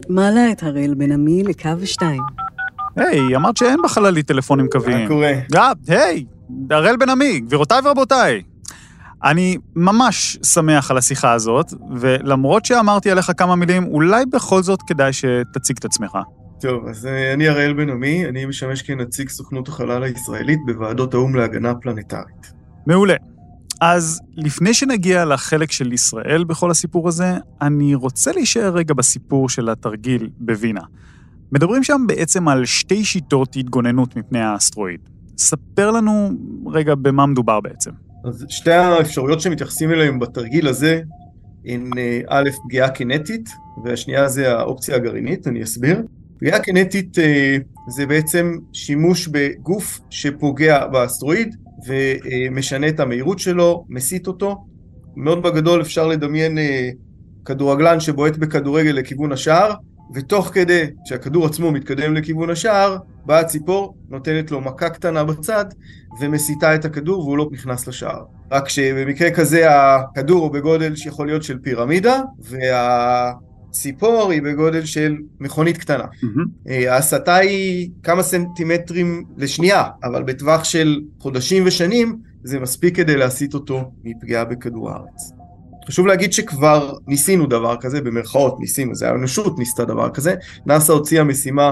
מעלה 0.09 0.51
את 0.51 0.63
הראל 0.63 0.93
בן 0.93 1.11
עמי 1.11 1.43
לקו 1.43 1.69
2. 1.85 2.21
היי, 2.95 3.35
אמרת 3.35 3.57
שאין 3.57 3.79
בחללית 3.83 4.27
טלפונים 4.27 4.67
קוויים. 4.71 5.01
מה 5.01 5.07
קורה? 5.07 5.33
אה, 5.55 5.71
היי, 5.87 6.25
הראל 6.71 6.97
בן 6.97 7.09
עמי, 7.09 7.39
גבירותיי 7.39 7.79
ורבותיי. 7.85 8.41
אני 9.23 9.57
ממש 9.75 10.37
שמח 10.43 10.91
על 10.91 10.97
השיחה 10.97 11.31
הזאת, 11.31 11.73
ולמרות 11.95 12.65
שאמרתי 12.65 13.11
עליך 13.11 13.31
כמה 13.37 13.55
מילים, 13.55 13.87
אולי 13.87 14.25
בכל 14.25 14.63
זאת 14.63 14.81
כדאי 14.81 15.13
שתציג 15.13 15.77
את 15.79 15.85
עצמך. 15.85 16.17
טוב, 16.61 16.87
אז 16.87 17.05
אה, 17.05 17.33
אני 17.33 17.49
אראל 17.49 17.73
בן 17.73 17.89
עמי, 17.89 18.25
אני 18.25 18.45
משמש 18.45 18.81
כנציג 18.81 19.29
סוכנות 19.29 19.67
החלל 19.67 20.03
הישראלית 20.03 20.59
בוועדות 20.65 21.13
האו"ם 21.13 21.35
להגנה 21.35 21.75
פלנטרית. 21.75 22.53
מעולה. 22.87 23.15
אז 23.81 24.21
לפני 24.37 24.73
שנגיע 24.73 25.25
לחלק 25.25 25.71
של 25.71 25.93
ישראל 25.93 26.43
בכל 26.43 26.71
הסיפור 26.71 27.07
הזה, 27.07 27.33
אני 27.61 27.95
רוצה 27.95 28.31
להישאר 28.31 28.73
רגע 28.73 28.93
בסיפור 28.93 29.49
של 29.49 29.69
התרגיל 29.69 30.29
בווינה. 30.37 30.81
מדברים 31.51 31.83
שם 31.83 32.01
בעצם 32.07 32.47
על 32.47 32.65
שתי 32.65 33.03
שיטות 33.03 33.55
התגוננות 33.55 34.15
מפני 34.15 34.39
האסטרואיד. 34.39 34.99
ספר 35.37 35.91
לנו 35.91 36.29
רגע 36.65 36.95
במה 36.95 37.25
מדובר 37.25 37.59
בעצם. 37.59 37.91
אז 38.25 38.45
שתי 38.49 38.71
האפשרויות 38.71 39.41
שמתייחסים 39.41 39.91
אליהן 39.91 40.19
בתרגיל 40.19 40.67
הזה 40.67 41.01
הן 41.65 41.89
אה, 41.97 42.21
א', 42.27 42.49
פגיעה 42.63 42.89
קינטית, 42.89 43.49
והשנייה 43.85 44.27
זה 44.27 44.51
האופציה 44.51 44.95
הגרעינית, 44.95 45.47
אני 45.47 45.63
אסביר. 45.63 46.01
פגיעה 46.39 46.59
קינטית 46.59 47.19
אה, 47.19 47.57
זה 47.87 48.05
בעצם 48.05 48.57
שימוש 48.73 49.27
בגוף 49.27 49.99
שפוגע 50.09 50.87
באסטרואיד 50.87 51.55
ומשנה 51.87 52.87
את 52.87 52.99
המהירות 52.99 53.39
שלו, 53.39 53.85
מסיט 53.89 54.27
אותו. 54.27 54.65
מאוד 55.15 55.43
בגדול 55.43 55.81
אפשר 55.81 56.07
לדמיין 56.07 56.57
אה, 56.57 56.89
כדורגלן 57.45 57.99
שבועט 57.99 58.37
בכדורגל 58.37 58.91
לכיוון 58.91 59.31
השער, 59.31 59.73
ותוך 60.13 60.47
כדי 60.53 60.83
שהכדור 61.05 61.45
עצמו 61.45 61.71
מתקדם 61.71 62.13
לכיוון 62.13 62.49
השער, 62.49 62.97
באה 63.25 63.39
הציפור, 63.39 63.95
נותנת 64.09 64.51
לו 64.51 64.61
מכה 64.61 64.89
קטנה 64.89 65.23
בצד, 65.23 65.65
ומסיטה 66.21 66.75
את 66.75 66.85
הכדור 66.85 67.19
והוא 67.19 67.37
לא 67.37 67.49
נכנס 67.51 67.87
לשער. 67.87 68.23
רק 68.51 68.69
שבמקרה 68.69 69.31
כזה 69.31 69.65
הכדור 69.69 70.43
הוא 70.43 70.51
בגודל 70.51 70.95
שיכול 70.95 71.27
להיות 71.27 71.43
של 71.43 71.59
פירמידה, 71.59 72.21
והציפור 72.39 74.31
היא 74.31 74.41
בגודל 74.41 74.85
של 74.85 75.17
מכונית 75.39 75.77
קטנה. 75.77 76.03
Mm-hmm. 76.03 76.71
ההסתה 76.89 77.35
היא 77.35 77.89
כמה 78.03 78.23
סנטימטרים 78.23 79.23
לשנייה, 79.37 79.83
אבל 80.03 80.23
בטווח 80.23 80.63
של 80.63 81.01
חודשים 81.19 81.63
ושנים, 81.65 82.17
זה 82.43 82.59
מספיק 82.59 82.95
כדי 82.95 83.17
להסיט 83.17 83.53
אותו 83.53 83.91
מפגיעה 84.03 84.45
בכדור 84.45 84.91
הארץ. 84.91 85.40
חשוב 85.91 86.07
להגיד 86.07 86.33
שכבר 86.33 86.93
ניסינו 87.07 87.45
דבר 87.45 87.75
כזה, 87.77 88.01
במרכאות 88.01 88.59
ניסינו, 88.59 88.95
זה 88.95 89.09
האנושות 89.09 89.59
ניסתה 89.59 89.85
דבר 89.85 90.09
כזה. 90.09 90.35
נאס"א 90.65 90.93
הוציאה 90.93 91.23
משימה 91.23 91.71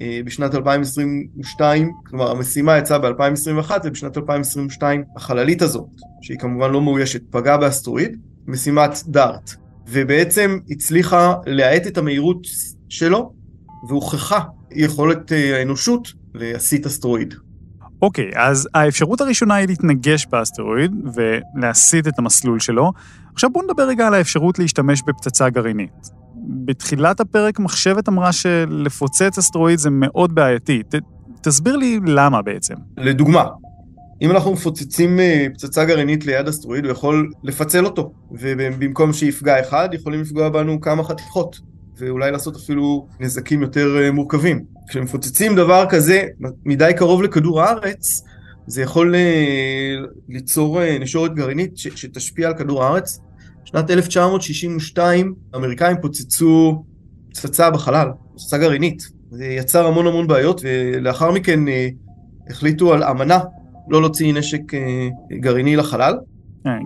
אה, 0.00 0.20
בשנת 0.24 0.54
2022, 0.54 1.92
כלומר 2.06 2.30
המשימה 2.30 2.78
יצאה 2.78 2.98
ב-2021 2.98 3.70
ובשנת 3.84 4.16
2022 4.16 5.04
החללית 5.16 5.62
הזאת, 5.62 5.86
שהיא 6.22 6.38
כמובן 6.38 6.70
לא 6.70 6.82
מאוישת, 6.82 7.22
פגעה 7.30 7.56
באסטרואיד, 7.56 8.16
משימת 8.46 8.90
דארט, 9.06 9.54
ובעצם 9.88 10.58
הצליחה 10.70 11.34
להאט 11.46 11.86
את 11.86 11.98
המהירות 11.98 12.46
שלו, 12.88 13.32
והוכחה 13.88 14.40
יכולת 14.70 15.32
אה, 15.32 15.58
האנושות 15.58 16.12
להסיט 16.34 16.86
אסטרואיד. 16.86 17.34
אוקיי, 18.02 18.30
okay, 18.30 18.38
אז 18.38 18.68
האפשרות 18.74 19.20
הראשונה 19.20 19.54
היא 19.54 19.68
להתנגש 19.68 20.26
באסטרואיד 20.26 20.92
ולהסיט 21.14 22.08
את 22.08 22.18
המסלול 22.18 22.60
שלו. 22.60 22.92
עכשיו 23.34 23.50
בואו 23.50 23.64
נדבר 23.64 23.82
רגע 23.82 24.06
על 24.06 24.14
האפשרות 24.14 24.58
להשתמש 24.58 25.02
בפצצה 25.06 25.48
גרעינית. 25.48 26.10
בתחילת 26.64 27.20
הפרק 27.20 27.58
מחשבת 27.58 28.08
אמרה 28.08 28.32
שלפוצץ 28.32 29.38
אסטרואיד 29.38 29.78
זה 29.78 29.90
מאוד 29.90 30.34
בעייתי. 30.34 30.82
ת, 30.82 30.94
תסביר 31.42 31.76
לי 31.76 32.00
למה 32.06 32.42
בעצם. 32.42 32.74
לדוגמה, 32.96 33.44
אם 34.22 34.30
אנחנו 34.30 34.52
מפוצצים 34.52 35.20
אה, 35.20 35.46
פצצה 35.54 35.84
גרעינית 35.84 36.26
ליד 36.26 36.48
אסטרואיד, 36.48 36.84
הוא 36.84 36.92
יכול 36.92 37.30
לפצל 37.42 37.84
אותו, 37.84 38.12
ובמקום 38.30 39.12
שיפגע 39.12 39.60
אחד, 39.60 39.88
יכולים 39.92 40.20
לפגוע 40.20 40.48
בנו 40.48 40.80
כמה 40.80 41.04
חתיכות, 41.04 41.60
ואולי 41.98 42.30
לעשות 42.30 42.56
אפילו 42.56 43.06
נזקים 43.20 43.62
יותר 43.62 43.96
אה, 44.02 44.10
מורכבים. 44.10 44.64
כשמפוצצים 44.88 45.54
דבר 45.54 45.86
כזה 45.88 46.22
מדי 46.64 46.92
קרוב 46.96 47.22
לכדור 47.22 47.62
הארץ, 47.62 48.22
זה 48.66 48.82
יכול 48.82 49.14
אה, 49.14 49.96
ליצור 50.28 50.80
נשורת 51.00 51.34
גרעינית 51.34 51.76
שתשפיע 51.76 52.48
על 52.48 52.54
כדור 52.54 52.84
הארץ. 52.84 53.20
בשנת 53.64 53.90
1962 53.90 55.34
האמריקאים 55.54 55.96
פוצצו 56.02 56.84
פצצה 57.30 57.70
בחלל, 57.70 58.08
פצצה 58.34 58.58
גרעינית. 58.58 59.02
זה 59.30 59.44
יצר 59.44 59.86
המון 59.86 60.06
המון 60.06 60.26
בעיות, 60.26 60.60
ולאחר 60.64 61.32
מכן 61.32 61.60
החליטו 62.50 62.92
על 62.92 63.04
אמנה 63.04 63.38
לא 63.88 64.00
להוציא 64.00 64.34
נשק 64.34 64.60
גרעיני 65.32 65.76
לחלל. 65.76 66.14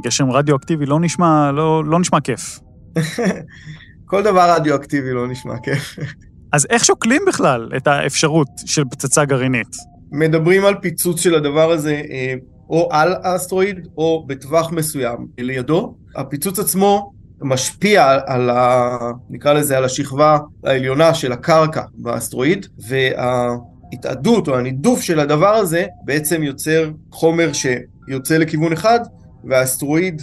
גשם 0.05 0.31
רדיואקטיבי 0.31 0.87
לא 0.87 1.01
נשמע, 1.01 1.53
לא, 1.53 1.85
לא 1.85 2.01
נשמע 2.01 2.21
כיף. 2.21 2.61
כל 4.11 4.23
דבר 4.23 4.55
רדיואקטיבי 4.57 5.12
לא 5.12 5.29
נשמע 5.29 5.55
כיף. 5.62 5.97
אז 6.53 6.67
איך 6.71 6.85
שוקלים 6.85 7.23
בכלל 7.29 7.69
את 7.77 7.87
האפשרות 7.87 8.49
של 8.67 8.85
פצצה 8.91 9.25
גרעינית? 9.25 9.77
מדברים 10.12 10.64
על 10.64 10.75
פיצוץ 10.75 11.21
של 11.21 11.35
הדבר 11.35 11.71
הזה 11.71 12.03
או 12.71 12.88
על 12.92 13.14
האסטרואיד 13.23 13.88
או 13.97 14.25
בטווח 14.27 14.73
מסוים 14.73 15.27
לידו. 15.38 15.94
הפיצוץ 16.16 16.59
עצמו 16.59 17.12
משפיע 17.42 18.18
על 18.27 18.51
ה... 18.51 18.97
נקרא 19.31 19.53
לזה 19.53 19.77
על 19.77 19.85
השכבה 19.85 20.38
העליונה 20.64 21.14
של 21.14 21.33
הקרקע 21.33 21.83
באסטרואיד, 21.94 22.66
וההתאדות 22.88 24.49
או 24.49 24.59
הנידוף 24.59 25.01
של 25.01 25.21
הדבר 25.21 25.55
הזה 25.55 25.87
בעצם 26.05 26.42
יוצר 26.42 26.90
חומר 27.11 27.51
שיוצא 27.53 28.37
לכיוון 28.37 28.73
אחד, 28.73 29.01
והאסטרואיד 29.44 30.23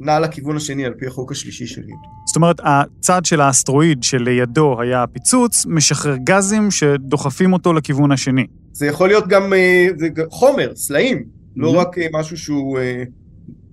נע 0.00 0.20
לכיוון 0.20 0.56
השני 0.56 0.84
על 0.84 0.94
פי 0.98 1.06
החוק 1.06 1.32
השלישי 1.32 1.66
של 1.66 1.80
יוטו. 1.80 2.08
זאת 2.26 2.36
אומרת, 2.36 2.60
הצד 2.64 3.24
של 3.24 3.40
האסטרואיד 3.40 4.02
שלידו 4.02 4.80
היה 4.80 5.02
הפיצוץ, 5.02 5.66
משחרר 5.66 6.16
גזים 6.16 6.70
שדוחפים 6.70 7.52
אותו 7.52 7.72
לכיוון 7.72 8.12
השני. 8.12 8.46
זה 8.76 8.86
יכול 8.86 9.08
להיות 9.08 9.28
גם 9.28 9.52
זה 9.96 10.08
חומר, 10.30 10.72
סלעים, 10.74 11.24
לא 11.56 11.76
רק 11.76 11.96
משהו 12.12 12.36
שהוא, 12.36 12.78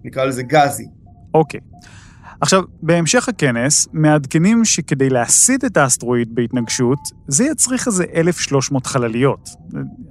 נקרא 0.04 0.26
לזה 0.26 0.44
גזי. 0.44 0.86
אוקיי. 1.34 1.60
עכשיו, 2.42 2.64
בהמשך 2.82 3.30
הכנס, 3.30 3.88
מעדכנים 3.94 4.66
שכדי 4.66 5.10
להסיט 5.10 5.66
את 5.66 5.78
האסטרואיד 5.78 6.36
בהתנגשות, 6.36 7.00
זה 7.28 7.44
יצריך 7.44 7.88
איזה 7.88 8.06
1,300 8.16 8.88
חלליות. 8.88 9.50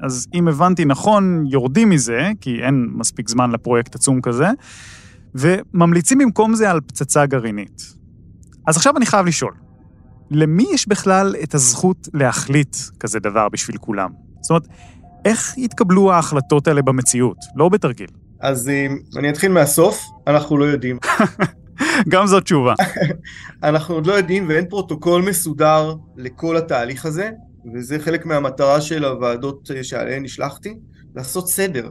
אז 0.00 0.26
אם 0.34 0.48
הבנתי 0.48 0.84
נכון, 0.84 1.44
יורדים 1.48 1.90
מזה, 1.90 2.30
כי 2.40 2.62
אין 2.62 2.88
מספיק 2.92 3.28
זמן 3.28 3.50
לפרויקט 3.50 3.94
עצום 3.94 4.20
כזה, 4.20 4.46
וממליצים 5.34 6.18
במקום 6.18 6.54
זה 6.54 6.70
על 6.70 6.80
פצצה 6.80 7.26
גרעינית. 7.26 7.82
אז 8.66 8.76
עכשיו 8.76 8.96
אני 8.96 9.06
חייב 9.06 9.26
לשאול, 9.26 9.54
למי 10.30 10.66
יש 10.72 10.88
בכלל 10.88 11.36
את 11.42 11.54
הזכות 11.54 12.08
להחליט 12.14 12.76
כזה 13.00 13.20
דבר 13.20 13.48
בשביל 13.48 13.76
כולם? 13.76 14.31
זאת 14.42 14.50
אומרת, 14.50 14.66
איך 15.24 15.58
יתקבלו 15.58 16.12
ההחלטות 16.12 16.68
האלה 16.68 16.82
במציאות, 16.82 17.36
לא 17.56 17.68
בתרגיל? 17.68 18.08
אז 18.40 18.70
אני 19.16 19.30
אתחיל 19.30 19.52
מהסוף, 19.52 20.04
אנחנו 20.26 20.56
לא 20.56 20.64
יודעים. 20.64 20.98
גם 22.10 22.26
זאת 22.26 22.44
תשובה. 22.44 22.74
אנחנו 23.62 23.94
עוד 23.94 24.06
לא 24.06 24.12
יודעים 24.12 24.48
ואין 24.48 24.66
פרוטוקול 24.68 25.22
מסודר 25.22 25.94
לכל 26.16 26.56
התהליך 26.56 27.06
הזה, 27.06 27.30
וזה 27.74 27.98
חלק 27.98 28.26
מהמטרה 28.26 28.80
של 28.80 29.04
הוועדות 29.04 29.70
שעליהן 29.82 30.22
נשלחתי, 30.22 30.74
לעשות 31.16 31.48
סדר. 31.48 31.90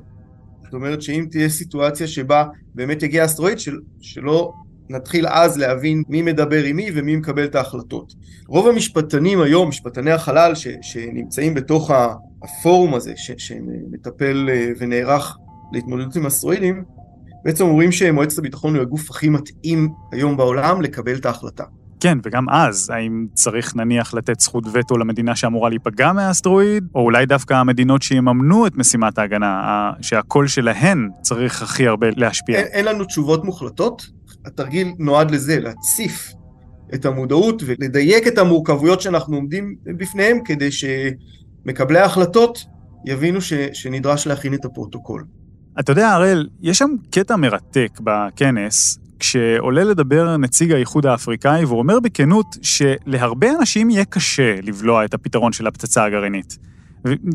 זאת 0.63 0.73
אומרת 0.73 1.01
שאם 1.01 1.27
תהיה 1.31 1.49
סיטואציה 1.49 2.07
שבה 2.07 2.45
באמת 2.75 3.03
יגיע 3.03 3.25
אסטרואיד, 3.25 3.59
של, 3.59 3.79
שלא 4.01 4.53
נתחיל 4.89 5.27
אז 5.27 5.57
להבין 5.57 6.03
מי 6.09 6.21
מדבר 6.21 6.63
עם 6.63 6.75
מי 6.75 6.89
ומי 6.95 7.15
מקבל 7.15 7.45
את 7.45 7.55
ההחלטות. 7.55 8.13
רוב 8.47 8.67
המשפטנים 8.67 9.41
היום, 9.41 9.69
משפטני 9.69 10.11
החלל 10.11 10.55
ש, 10.55 10.67
שנמצאים 10.81 11.53
בתוך 11.53 11.91
הפורום 12.43 12.93
הזה, 12.93 13.13
ש, 13.15 13.31
שמטפל 13.37 14.49
ונערך 14.79 15.37
להתמודדות 15.73 16.15
עם 16.15 16.25
אסטרואידים, 16.25 16.83
בעצם 17.43 17.63
אומרים 17.63 17.91
שמועצת 17.91 18.39
הביטחון 18.39 18.75
הוא 18.75 18.81
הגוף 18.81 19.09
הכי 19.09 19.29
מתאים 19.29 19.89
היום 20.11 20.37
בעולם 20.37 20.81
לקבל 20.81 21.15
את 21.15 21.25
ההחלטה. 21.25 21.63
כן, 21.99 22.17
וגם 22.23 22.49
אז, 22.49 22.89
האם 22.89 23.25
צריך 23.33 23.75
נניח 23.75 24.13
לתת 24.13 24.39
זכות 24.39 24.63
וטו 24.73 24.97
למדינה 24.97 25.35
שאמורה 25.35 25.69
להיפגע 25.69 26.13
מהאסטרואיד, 26.13 26.83
או 26.95 27.01
אולי 27.01 27.25
דווקא 27.25 27.53
המדינות 27.53 28.01
שיממנו 28.01 28.67
את 28.67 28.75
משימת 28.75 29.17
ההגנה, 29.17 29.91
שהקול 30.01 30.47
שלהן 30.47 31.09
צריך 31.21 31.61
הכי 31.61 31.87
הרבה 31.87 32.07
להשפיע? 32.15 32.57
אין, 32.57 32.67
אין 32.71 32.85
לנו 32.85 33.03
תשובות 33.03 33.45
מוחלטות, 33.45 34.07
התרגיל 34.45 34.93
נועד 34.99 35.31
לזה, 35.31 35.59
להציף 35.59 36.33
את 36.93 37.05
המודעות 37.05 37.63
ולדייק 37.65 38.27
את 38.27 38.37
המורכבויות 38.37 39.01
שאנחנו 39.01 39.35
עומדים 39.35 39.75
בפניהם, 39.85 40.37
כדי 40.45 40.69
שמקבלי 41.63 41.99
ההחלטות 41.99 42.65
יבינו 43.05 43.41
ש, 43.41 43.53
שנדרש 43.73 44.27
להכין 44.27 44.53
את 44.53 44.65
הפרוטוקול. 44.65 45.25
אתה 45.79 45.91
יודע, 45.91 46.09
הראל, 46.09 46.49
יש 46.61 46.77
שם 46.77 46.89
קטע 47.11 47.35
מרתק 47.35 47.99
בכנס, 48.03 48.99
כשעולה 49.19 49.83
לדבר 49.83 50.37
נציג 50.37 50.71
האיחוד 50.71 51.05
האפריקאי, 51.05 51.65
והוא 51.65 51.79
אומר 51.79 51.99
בכנות 51.99 52.57
שלהרבה 52.61 53.47
אנשים 53.59 53.89
יהיה 53.89 54.05
קשה 54.05 54.55
לבלוע 54.63 55.05
את 55.05 55.13
הפתרון 55.13 55.53
של 55.53 55.67
הפצצה 55.67 56.03
הגרעינית. 56.03 56.57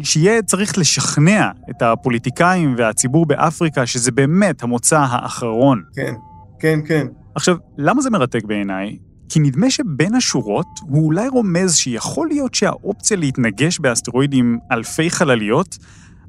שיהיה 0.02 0.42
צריך 0.42 0.78
לשכנע 0.78 1.50
את 1.70 1.82
הפוליטיקאים 1.82 2.74
והציבור 2.78 3.26
באפריקה 3.26 3.86
שזה 3.86 4.12
באמת 4.12 4.62
המוצא 4.62 4.98
האחרון. 4.98 5.82
כן, 5.94 6.14
כן, 6.58 6.78
כן. 6.86 7.06
עכשיו, 7.34 7.56
למה 7.78 8.02
זה 8.02 8.10
מרתק 8.10 8.44
בעיניי? 8.44 8.96
כי 9.28 9.40
נדמה 9.40 9.70
שבין 9.70 10.14
השורות 10.14 10.66
הוא 10.82 11.04
אולי 11.06 11.28
רומז 11.28 11.76
שיכול 11.76 12.28
להיות 12.28 12.54
שהאופציה 12.54 13.16
להתנגש 13.16 13.78
באסטרואיד 13.78 14.34
עם 14.34 14.58
אלפי 14.72 15.10
חלליות 15.10 15.78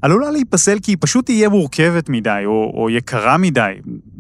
עלולה 0.02 0.32
להיפסל 0.32 0.80
כי 0.80 0.92
היא 0.92 0.98
פשוט 1.00 1.26
תהיה 1.26 1.50
מורכבת 1.50 2.10
מדי 2.10 2.42
או, 2.46 2.72
או 2.76 2.90
יקרה 2.90 3.38
מדי. 3.38 3.74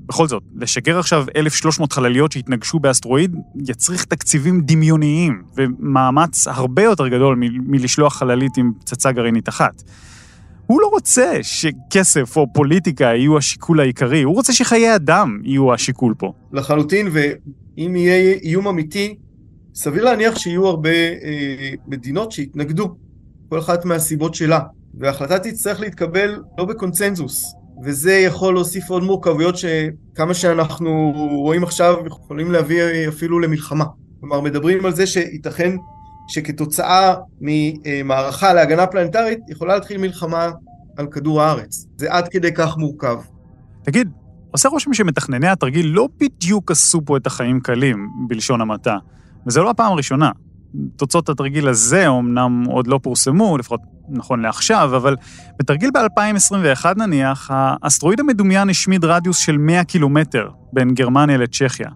בכל 0.05 0.27
זאת, 0.27 0.43
לשגר 0.55 0.99
עכשיו 0.99 1.25
1,300 1.35 1.93
חלליות 1.93 2.31
שהתנגשו 2.31 2.79
באסטרואיד 2.79 3.35
יצריך 3.67 4.05
תקציבים 4.05 4.61
דמיוניים 4.61 5.41
ומאמץ 5.55 6.47
הרבה 6.47 6.83
יותר 6.83 7.07
גדול 7.07 7.35
מ- 7.35 7.71
מלשלוח 7.71 8.15
חללית 8.15 8.57
עם 8.57 8.71
פצצה 8.79 9.11
גרעינית 9.11 9.49
אחת. 9.49 9.83
הוא 10.67 10.81
לא 10.81 10.87
רוצה 10.87 11.39
שכסף 11.41 12.37
או 12.37 12.53
פוליטיקה 12.53 13.05
יהיו 13.05 13.37
השיקול 13.37 13.79
העיקרי, 13.79 14.21
הוא 14.21 14.35
רוצה 14.35 14.53
שחיי 14.53 14.95
אדם 14.95 15.39
יהיו 15.43 15.73
השיקול 15.73 16.13
פה. 16.17 16.33
לחלוטין, 16.51 17.07
ואם 17.11 17.95
יהיה 17.95 18.33
איום 18.43 18.67
אמיתי, 18.67 19.15
סביר 19.75 20.03
להניח 20.03 20.39
שיהיו 20.39 20.67
הרבה 20.67 20.89
אה, 20.89 21.73
מדינות 21.87 22.31
שיתנגדו, 22.31 22.95
כל 23.49 23.59
אחת 23.59 23.85
מהסיבות 23.85 24.35
שלה. 24.35 24.59
וההחלטה 24.99 25.39
תצטרך 25.39 25.79
להתקבל 25.79 26.41
לא 26.57 26.65
בקונצנזוס, 26.65 27.55
וזה 27.83 28.13
יכול 28.13 28.53
להוסיף 28.53 28.89
עוד 28.89 29.03
מורכבויות 29.03 29.55
שכמה 29.57 30.33
שאנחנו 30.33 31.13
רואים 31.31 31.63
עכשיו 31.63 31.95
יכולים 32.07 32.51
להביא 32.51 33.07
אפילו 33.07 33.39
למלחמה. 33.39 33.85
כלומר, 34.19 34.41
מדברים 34.41 34.85
על 34.85 34.95
זה 34.95 35.07
שייתכן 35.07 35.75
שכתוצאה 36.27 37.13
ממערכה 37.41 38.53
להגנה 38.53 38.87
פלנטרית 38.87 39.39
יכולה 39.49 39.75
להתחיל 39.75 39.97
מלחמה 39.97 40.49
על 40.97 41.07
כדור 41.07 41.41
הארץ. 41.41 41.85
זה 41.97 42.13
עד 42.13 42.27
כדי 42.27 42.53
כך 42.53 42.77
מורכב. 42.77 43.17
תגיד, 43.83 44.09
עושה 44.51 44.69
רושם 44.69 44.93
שמתכנני 44.93 45.47
התרגיל 45.47 45.87
לא 45.87 46.07
בדיוק 46.19 46.71
עשו 46.71 47.01
פה 47.05 47.17
את 47.17 47.27
החיים 47.27 47.59
קלים, 47.59 48.09
בלשון 48.27 48.61
המעטה, 48.61 48.97
וזו 49.47 49.63
לא 49.63 49.69
הפעם 49.69 49.91
הראשונה. 49.91 50.31
תוצאות 50.95 51.29
התרגיל 51.29 51.67
הזה 51.67 52.07
אומנם 52.07 52.63
עוד 52.67 52.87
לא 52.87 52.99
פורסמו, 53.03 53.57
לפחות 53.57 53.81
נכון 54.09 54.41
לעכשיו, 54.41 54.89
אבל 54.95 55.15
בתרגיל 55.59 55.91
ב-2021 55.91 56.85
נניח, 56.97 57.49
האסטרואיד 57.53 58.19
המדומיין 58.19 58.69
השמיד 58.69 59.05
רדיוס 59.05 59.37
של 59.37 59.57
100 59.57 59.83
קילומטר 59.83 60.49
בין 60.73 60.93
גרמניה 60.93 61.37
לצ'כיה. 61.37 61.89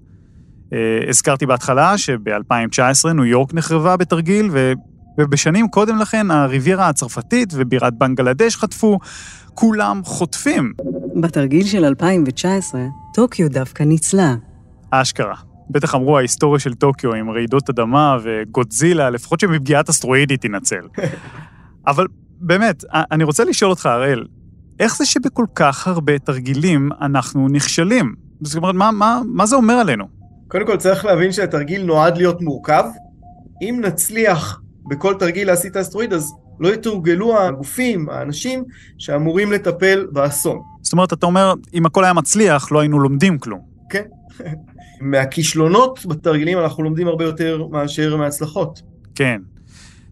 אה, 0.74 0.78
הזכרתי 1.10 1.46
בהתחלה 1.46 1.98
שב-2019 1.98 3.14
ניו 3.14 3.26
יורק 3.26 3.54
נחרבה 3.54 3.98
בתרגיל, 3.98 4.50
ו... 4.52 4.74
ובשנים 5.18 5.68
קודם 5.68 5.98
לכן 5.98 6.32
הריביירה 6.32 6.90
הצרפתית 6.90 7.50
ובירת 7.54 7.94
בנגלדש 7.94 8.56
חטפו, 8.56 9.00
כולם 9.54 10.02
חוטפים. 10.04 10.74
בתרגיל 11.22 11.66
של 11.66 11.86
2019, 11.86 12.82
טוקיו 13.14 13.50
דווקא 13.50 13.84
ניצלה. 13.84 14.36
אשכרה. 14.92 15.36
בטח 15.70 15.96
אמרו 15.96 16.18
ההיסטוריה 16.18 16.60
של 16.60 16.74
טוקיו 16.74 17.14
עם 17.14 17.30
רעידות 17.30 17.70
אדמה 17.70 18.18
וגודזילה, 18.24 19.10
לפחות 19.10 19.40
שמפגיעת 19.40 19.90
אסטרואידית 19.90 20.42
תינצל. 20.42 20.88
אבל 21.88 22.08
באמת, 22.40 22.84
אני 22.92 23.24
רוצה 23.24 23.44
לשאול 23.44 23.72
אותך, 23.72 23.86
הראל, 23.86 24.26
איך 24.80 24.98
זה 24.98 25.06
שבכל 25.06 25.46
כך 25.56 25.88
הרבה 25.88 26.20
תרגילים 26.20 26.90
אנחנו 27.02 27.48
נכשלים? 27.48 28.16
זאת 28.42 28.58
אומרת, 28.58 28.76
מה, 28.76 28.92
מה, 28.92 29.22
מה 29.26 29.46
זה 29.46 29.56
אומר 29.56 29.74
עלינו? 29.74 30.21
קודם 30.52 30.66
כל 30.66 30.78
צריך 30.78 31.06
להבין 31.06 31.32
שהתרגיל 31.32 31.84
נועד 31.84 32.18
להיות 32.18 32.42
מורכב. 32.42 32.84
אם 33.62 33.82
נצליח 33.84 34.62
בכל 34.90 35.14
תרגיל 35.20 35.48
להסיט 35.48 35.76
האסטרואיד, 35.76 36.14
אז 36.14 36.34
לא 36.60 36.74
יתורגלו 36.74 37.40
הגופים, 37.40 38.10
האנשים, 38.10 38.64
שאמורים 38.98 39.52
לטפל 39.52 40.08
באסון. 40.12 40.62
זאת 40.82 40.94
אומרת, 40.94 41.14
אתה 41.14 41.26
אומר, 41.26 41.54
אם 41.74 41.86
הכל 41.86 42.04
היה 42.04 42.14
מצליח, 42.14 42.72
לא 42.72 42.80
היינו 42.80 43.00
לומדים 43.00 43.40
כלום. 43.40 43.60
כן. 43.90 44.04
מהכישלונות 45.02 46.06
בתרגילים 46.06 46.60
אנחנו 46.60 46.84
לומדים 46.84 47.08
הרבה 47.08 47.26
יותר 47.26 47.68
מאשר 47.72 48.16
מההצלחות. 48.16 48.82
כן. 49.16 49.42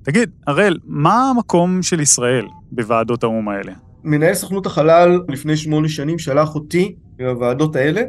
תגיד, 0.04 0.30
הראל, 0.48 0.78
מה 0.86 1.30
המקום 1.30 1.84
של 1.84 2.00
ישראל 2.00 2.46
בוועדות 2.72 3.24
האו"ם 3.24 3.50
האלה? 3.50 3.72
מנהל 4.04 4.34
סוכנות 4.34 4.66
החלל 4.66 5.20
לפני 5.30 5.58
שמונה 5.58 5.90
שנים 5.90 6.20
שלח 6.20 6.56
אותי 6.56 6.96
בוועדות 7.18 7.76
האלה 7.76 8.02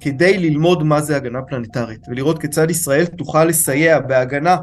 כדי 0.00 0.38
ללמוד 0.38 0.82
מה 0.82 1.00
זה 1.00 1.16
הגנה 1.16 1.42
פלנטרית 1.42 2.00
ולראות 2.08 2.40
כיצד 2.40 2.70
ישראל 2.70 3.06
תוכל 3.06 3.44
לסייע 3.44 4.00
בהגנה 4.00 4.56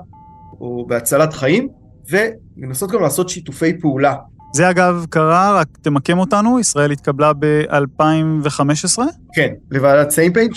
או 0.60 0.86
בהצלת 0.88 1.34
חיים 1.34 1.68
ולנסות 2.10 2.92
גם 2.92 3.02
לעשות 3.02 3.30
שיתופי 3.30 3.80
פעולה. 3.80 4.16
זה 4.54 4.70
אגב 4.70 5.06
קרה, 5.10 5.60
רק 5.60 5.68
תמקם 5.82 6.20
אותנו, 6.20 6.60
ישראל 6.60 6.92
התקבלה 6.92 7.34
ב-2015? 7.34 9.02
כן, 9.34 9.54
לוועדת 9.72 10.10
SMPAG 10.10 10.52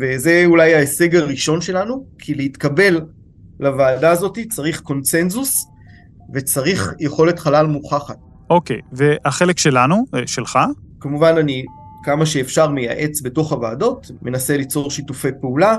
וזה 0.00 0.42
אולי 0.46 0.74
ההישג 0.74 1.16
הראשון 1.16 1.60
שלנו, 1.60 2.04
כי 2.18 2.34
להתקבל 2.34 3.00
לוועדה 3.60 4.10
הזאת 4.10 4.38
צריך 4.50 4.80
קונצנזוס 4.80 5.66
וצריך 6.34 6.94
יכולת 6.98 7.38
חלל 7.38 7.66
מוכחת. 7.66 8.16
אוקיי, 8.50 8.80
והחלק 8.92 9.58
שלנו, 9.58 10.04
אה, 10.14 10.26
שלך? 10.26 10.58
כמובן 11.00 11.34
אני 11.38 11.64
כמה 12.04 12.26
שאפשר 12.26 12.68
מייעץ 12.68 13.20
בתוך 13.22 13.52
הוועדות, 13.52 14.10
מנסה 14.22 14.56
ליצור 14.56 14.90
שיתופי 14.90 15.28
פעולה, 15.40 15.76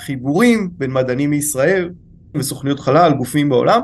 חיבורים 0.00 0.70
בין 0.78 0.92
מדענים 0.92 1.30
מישראל 1.30 1.90
וסוכניות 2.34 2.80
חלל, 2.80 3.12
גופים 3.12 3.48
בעולם. 3.48 3.80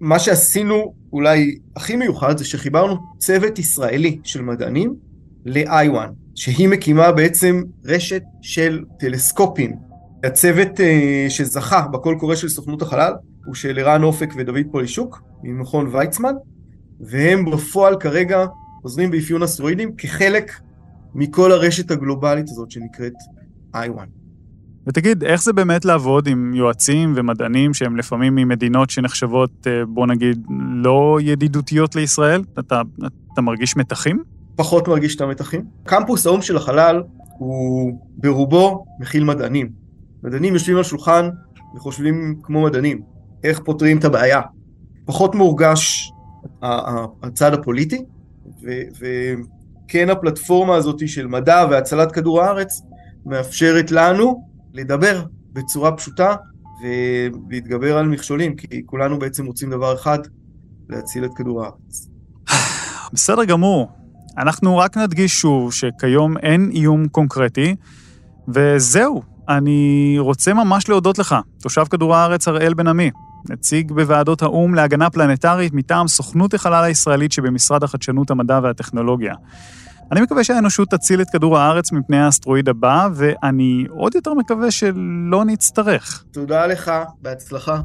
מה 0.00 0.18
שעשינו 0.18 0.94
אולי 1.12 1.58
הכי 1.76 1.96
מיוחד 1.96 2.38
זה 2.38 2.44
שחיברנו 2.44 2.96
צוות 3.18 3.58
ישראלי 3.58 4.18
של 4.24 4.42
מדענים 4.42 4.94
ל-i1, 5.44 5.96
שהיא 6.34 6.68
מקימה 6.68 7.12
בעצם 7.12 7.62
רשת 7.84 8.22
של 8.42 8.84
טלסקופים 8.98 9.86
הצוות 10.26 10.80
uh, 10.80 11.30
שזכה 11.30 11.80
בקול 11.80 12.18
קורא 12.18 12.34
של 12.34 12.48
סוכנות 12.48 12.82
החלל 12.82 13.12
הוא 13.46 13.54
של 13.54 13.78
ערן 13.78 14.02
אופק 14.02 14.32
ודוד 14.36 14.66
פולישוק 14.70 15.22
ממכון 15.42 15.88
ויצמן 15.92 16.34
והם 17.00 17.50
בפועל 17.50 17.96
כרגע 18.00 18.46
עוזרים 18.82 19.10
באפיון 19.10 19.42
אסטרואידים 19.42 19.96
כחלק 19.96 20.52
מכל 21.16 21.52
הרשת 21.52 21.90
הגלובלית 21.90 22.48
הזאת 22.48 22.70
שנקראת 22.70 23.12
i1. 23.74 23.98
ותגיד, 24.86 25.24
איך 25.24 25.42
זה 25.42 25.52
באמת 25.52 25.84
לעבוד 25.84 26.26
עם 26.26 26.54
יועצים 26.54 27.12
ומדענים 27.16 27.74
שהם 27.74 27.96
לפעמים 27.96 28.34
ממדינות 28.34 28.90
שנחשבות, 28.90 29.66
אה, 29.66 29.84
בוא 29.88 30.06
נגיד, 30.06 30.46
לא 30.72 31.18
ידידותיות 31.22 31.94
לישראל? 31.94 32.42
אתה, 32.58 32.82
אתה 33.32 33.40
מרגיש 33.40 33.76
מתחים? 33.76 34.22
פחות 34.56 34.88
מרגיש 34.88 35.16
את 35.16 35.20
המתחים. 35.20 35.64
קמפוס 35.84 36.26
האו"ם 36.26 36.42
של 36.42 36.56
החלל 36.56 37.02
הוא 37.38 38.00
ברובו 38.16 38.84
מכיל 39.00 39.24
מדענים. 39.24 39.68
מדענים 40.22 40.54
יושבים 40.54 40.76
על 40.76 40.82
שולחן 40.82 41.28
וחושבים 41.76 42.40
כמו 42.42 42.62
מדענים, 42.62 43.02
איך 43.44 43.60
פותרים 43.64 43.98
את 43.98 44.04
הבעיה. 44.04 44.40
פחות 45.04 45.34
מורגש 45.34 46.12
הצד 47.22 47.54
הפוליטי, 47.54 48.04
וכן 49.86 50.10
הפלטפורמה 50.10 50.74
הזאת 50.74 51.08
של 51.08 51.26
מדע 51.26 51.66
והצלת 51.70 52.12
כדור 52.12 52.42
הארץ 52.42 52.82
מאפשרת 53.26 53.90
לנו 53.90 54.44
לדבר 54.72 55.22
בצורה 55.52 55.92
פשוטה 55.92 56.34
ולהתגבר 56.82 57.98
על 57.98 58.06
מכשולים, 58.06 58.56
כי 58.56 58.82
כולנו 58.86 59.18
בעצם 59.18 59.46
רוצים 59.46 59.70
דבר 59.70 59.94
אחד, 59.94 60.18
להציל 60.88 61.24
את 61.24 61.30
כדור 61.36 61.64
הארץ. 61.64 62.08
בסדר 63.12 63.44
גמור. 63.44 63.88
אנחנו 64.38 64.78
רק 64.78 64.96
נדגיש 64.96 65.32
שוב 65.32 65.72
שכיום 65.72 66.36
אין 66.38 66.70
איום 66.72 67.08
קונקרטי, 67.08 67.74
וזהו, 68.48 69.22
אני 69.48 70.16
רוצה 70.18 70.54
ממש 70.54 70.88
להודות 70.88 71.18
לך, 71.18 71.34
תושב 71.62 71.84
כדור 71.90 72.14
הארץ 72.14 72.48
הראל 72.48 72.74
בן 72.74 72.88
עמי, 72.88 73.10
נציג 73.50 73.92
בוועדות 73.92 74.42
האו"ם 74.42 74.74
להגנה 74.74 75.10
פלנטרית 75.10 75.72
מטעם 75.72 76.08
סוכנות 76.08 76.54
החלל 76.54 76.84
הישראלית 76.84 77.32
שבמשרד 77.32 77.84
החדשנות, 77.84 78.30
המדע 78.30 78.60
והטכנולוגיה. 78.62 79.34
אני 80.12 80.20
מקווה 80.20 80.44
שהאנושות 80.44 80.90
תציל 80.90 81.20
את 81.20 81.26
כדור 81.32 81.58
הארץ 81.58 81.92
מפני 81.92 82.20
האסטרואיד 82.20 82.68
הבא, 82.68 83.08
ואני 83.14 83.84
עוד 83.90 84.14
יותר 84.14 84.34
מקווה 84.34 84.70
שלא 84.70 85.44
נצטרך. 85.44 86.24
תודה 86.32 86.66
לך, 86.66 86.92
בהצלחה. 87.22 87.80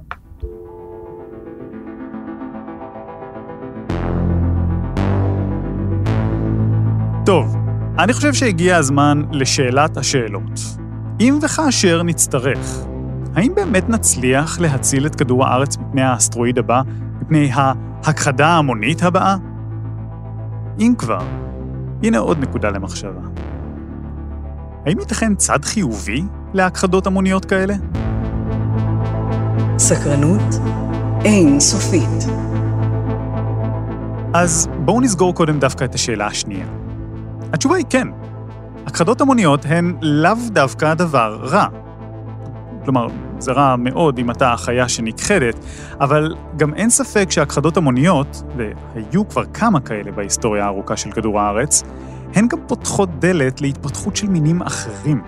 טוב, 7.26 7.56
אני 8.00 8.14
חושב 8.14 8.34
שהגיע 8.34 8.78
הזמן 8.78 9.22
לשאלת 9.32 9.98
השאלות. 9.98 10.60
אם 11.20 11.40
וכאשר 11.42 12.04
נצטרך, 12.04 12.86
האם 13.36 13.56
באמת 13.56 13.90
נצליח 13.90 14.60
להציל 14.60 15.06
את 15.06 15.16
כדור 15.16 15.46
הארץ 15.46 15.78
מפני 15.78 16.02
האסטרואיד 16.02 16.58
הבא, 16.58 16.82
מפני 17.22 17.50
ההכחדה 17.54 18.48
ההמונית 18.48 19.04
הבאה? 19.04 19.36
אם 20.80 20.94
כבר, 20.98 21.26
הנה 22.04 22.18
עוד 22.18 22.40
נקודה 22.40 22.70
למחשבה. 22.70 23.22
האם 24.86 25.00
ייתכן 25.00 25.36
צד 25.36 25.66
חיובי 25.66 26.24
להכחדות 26.54 27.08
המוניות 27.08 27.46
כאלה? 27.46 27.74
סקרנות 29.78 30.60
אין 31.26 31.60
סופית. 31.60 32.26
אז 34.34 34.70
בואו 34.86 35.02
נסגור 35.02 35.36
קודם 35.36 35.60
דווקא 35.60 35.84
את 35.84 35.96
השאלה 35.96 36.28
השנייה. 36.28 36.66
התשובה 37.54 37.76
היא 37.76 37.86
כן. 37.90 38.08
הכחדות 38.86 39.22
המוניות 39.22 39.66
הן 39.66 39.96
לאו 40.02 40.36
דווקא 40.52 40.94
דבר 40.94 41.40
רע. 41.42 41.81
כלומר, 42.86 43.08
זה 43.40 43.52
רע 43.52 43.76
מאוד 43.76 44.20
אם 44.20 44.32
אתה 44.32 44.54
החיה 44.54 44.90
שנכחדת, 44.90 45.56
אבל 46.00 46.36
גם 46.58 46.74
אין 46.74 46.90
ספק 46.90 47.32
שהכחדות 47.32 47.78
המוניות, 47.78 48.44
והיו 48.58 49.30
כבר 49.30 49.44
כמה 49.54 49.80
כאלה 49.80 50.12
בהיסטוריה 50.12 50.66
הארוכה 50.66 50.98
של 50.98 51.12
כדור 51.12 51.40
הארץ, 51.40 51.84
הן 52.36 52.48
גם 52.48 52.60
פותחות 52.68 53.10
דלת 53.20 53.62
להתפתחות 53.62 54.16
של 54.16 54.28
מינים 54.28 54.62
אחרים. 54.62 55.22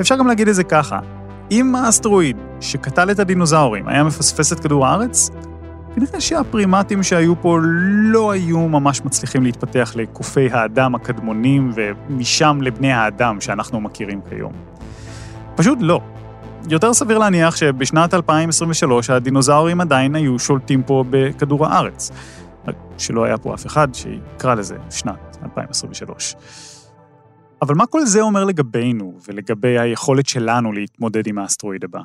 אפשר 0.00 0.16
גם 0.16 0.26
להגיד 0.26 0.48
את 0.48 0.54
זה 0.54 0.64
ככה, 0.64 0.98
אם 1.50 1.74
האסטרואיד 1.74 2.36
שקטל 2.60 3.10
את 3.10 3.18
הדינוזאורים 3.18 3.88
היה 3.88 4.04
מפספס 4.04 4.52
את 4.52 4.60
כדור 4.60 4.86
הארץ, 4.86 5.30
כנראה 5.94 6.20
שהפרימטים 6.20 7.02
שהיו 7.02 7.42
פה 7.42 7.58
לא 8.02 8.30
היו 8.30 8.68
ממש 8.68 9.04
מצליחים 9.04 9.42
להתפתח 9.42 9.92
לקופי 9.96 10.48
האדם 10.52 10.94
הקדמונים 10.94 11.70
ומשם 11.74 12.58
לבני 12.62 12.92
האדם 12.92 13.40
שאנחנו 13.40 13.80
מכירים 13.80 14.20
כיום. 14.28 14.52
פשוט 15.54 15.78
לא. 15.80 16.00
יותר 16.70 16.94
סביר 16.94 17.18
להניח 17.18 17.56
שבשנת 17.56 18.14
2023 18.14 19.10
הדינוזאורים 19.10 19.80
עדיין 19.80 20.14
היו 20.14 20.38
שולטים 20.38 20.82
פה 20.82 21.04
בכדור 21.10 21.66
הארץ. 21.66 22.10
שלא 22.98 23.24
היה 23.24 23.38
פה 23.38 23.54
אף 23.54 23.66
אחד 23.66 23.88
שיקרא 23.94 24.54
לזה 24.54 24.76
שנת 24.90 25.38
2023. 25.44 26.34
אבל 27.62 27.74
מה 27.74 27.86
כל 27.86 28.06
זה 28.06 28.20
אומר 28.20 28.44
לגבינו 28.44 29.18
ולגבי 29.28 29.78
היכולת 29.78 30.28
שלנו 30.28 30.72
להתמודד 30.72 31.26
עם 31.26 31.38
האסטרואיד 31.38 31.84
הבא? 31.84 32.00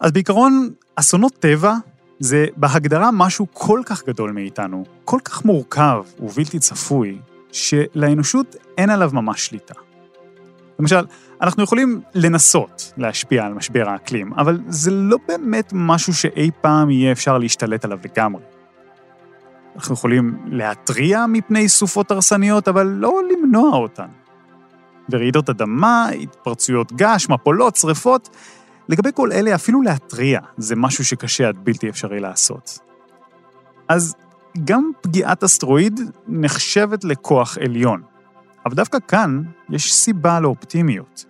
אז 0.00 0.12
בעיקרון, 0.12 0.70
אסונות 0.96 1.32
טבע 1.32 1.74
זה 2.18 2.46
בהגדרה 2.56 3.10
משהו 3.12 3.46
כל 3.52 3.80
כך 3.86 4.04
גדול 4.06 4.32
מאיתנו, 4.32 4.84
כל 5.04 5.18
כך 5.24 5.44
מורכב 5.44 6.04
ובלתי 6.20 6.58
צפוי, 6.58 7.18
שלאנושות 7.52 8.56
אין 8.78 8.90
עליו 8.90 9.10
ממש 9.12 9.46
שליטה. 9.46 9.74
למשל, 10.78 11.04
אנחנו 11.40 11.62
יכולים 11.62 12.00
לנסות 12.14 12.92
להשפיע 12.96 13.46
על 13.46 13.54
משבר 13.54 13.88
האקלים, 13.88 14.32
אבל 14.32 14.60
זה 14.68 14.90
לא 14.90 15.16
באמת 15.28 15.70
משהו 15.74 16.14
שאי 16.14 16.50
פעם 16.60 16.90
יהיה 16.90 17.12
אפשר 17.12 17.38
להשתלט 17.38 17.84
עליו 17.84 17.98
לגמרי. 18.04 18.42
אנחנו 19.76 19.94
יכולים 19.94 20.38
להתריע 20.46 21.26
מפני 21.28 21.68
סופות 21.68 22.10
הרסניות, 22.10 22.68
אבל 22.68 22.86
לא 22.86 23.20
למנוע 23.30 23.76
אותן. 23.76 24.06
ורעידות 25.10 25.50
אדמה, 25.50 26.08
התפרצויות 26.08 26.92
געש, 26.92 27.28
מפולות, 27.28 27.76
שרפות, 27.76 28.36
לגבי 28.88 29.10
כל 29.14 29.32
אלה 29.32 29.54
אפילו 29.54 29.82
להתריע 29.82 30.40
זה 30.56 30.76
משהו 30.76 31.04
שקשה 31.04 31.48
עד 31.48 31.56
בלתי 31.62 31.88
אפשרי 31.88 32.20
לעשות. 32.20 32.78
אז 33.88 34.14
גם 34.64 34.90
פגיעת 35.00 35.44
אסטרואיד 35.44 36.00
נחשבת 36.28 37.04
לכוח 37.04 37.58
עליון. 37.58 38.02
אבל 38.66 38.74
דווקא 38.74 38.98
כאן 39.08 39.42
יש 39.70 39.94
סיבה 39.94 40.40
לאופטימיות. 40.40 41.24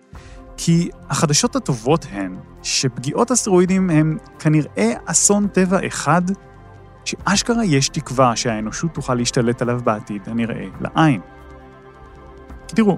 כי 0.57 0.89
החדשות 1.09 1.55
הטובות 1.55 2.05
הן 2.11 2.35
שפגיעות 2.63 3.31
אסטרואידים 3.31 3.89
הם 3.89 4.17
כנראה 4.39 4.93
אסון 5.05 5.47
טבע 5.47 5.87
אחד, 5.87 6.21
שאשכרה 7.05 7.65
יש 7.65 7.89
תקווה 7.89 8.35
שהאנושות 8.35 8.93
תוכל 8.93 9.13
להשתלט 9.13 9.61
עליו 9.61 9.79
בעתיד 9.83 10.21
הנראה 10.25 10.65
לעין. 10.81 11.21
כי 12.67 12.75
תראו, 12.75 12.97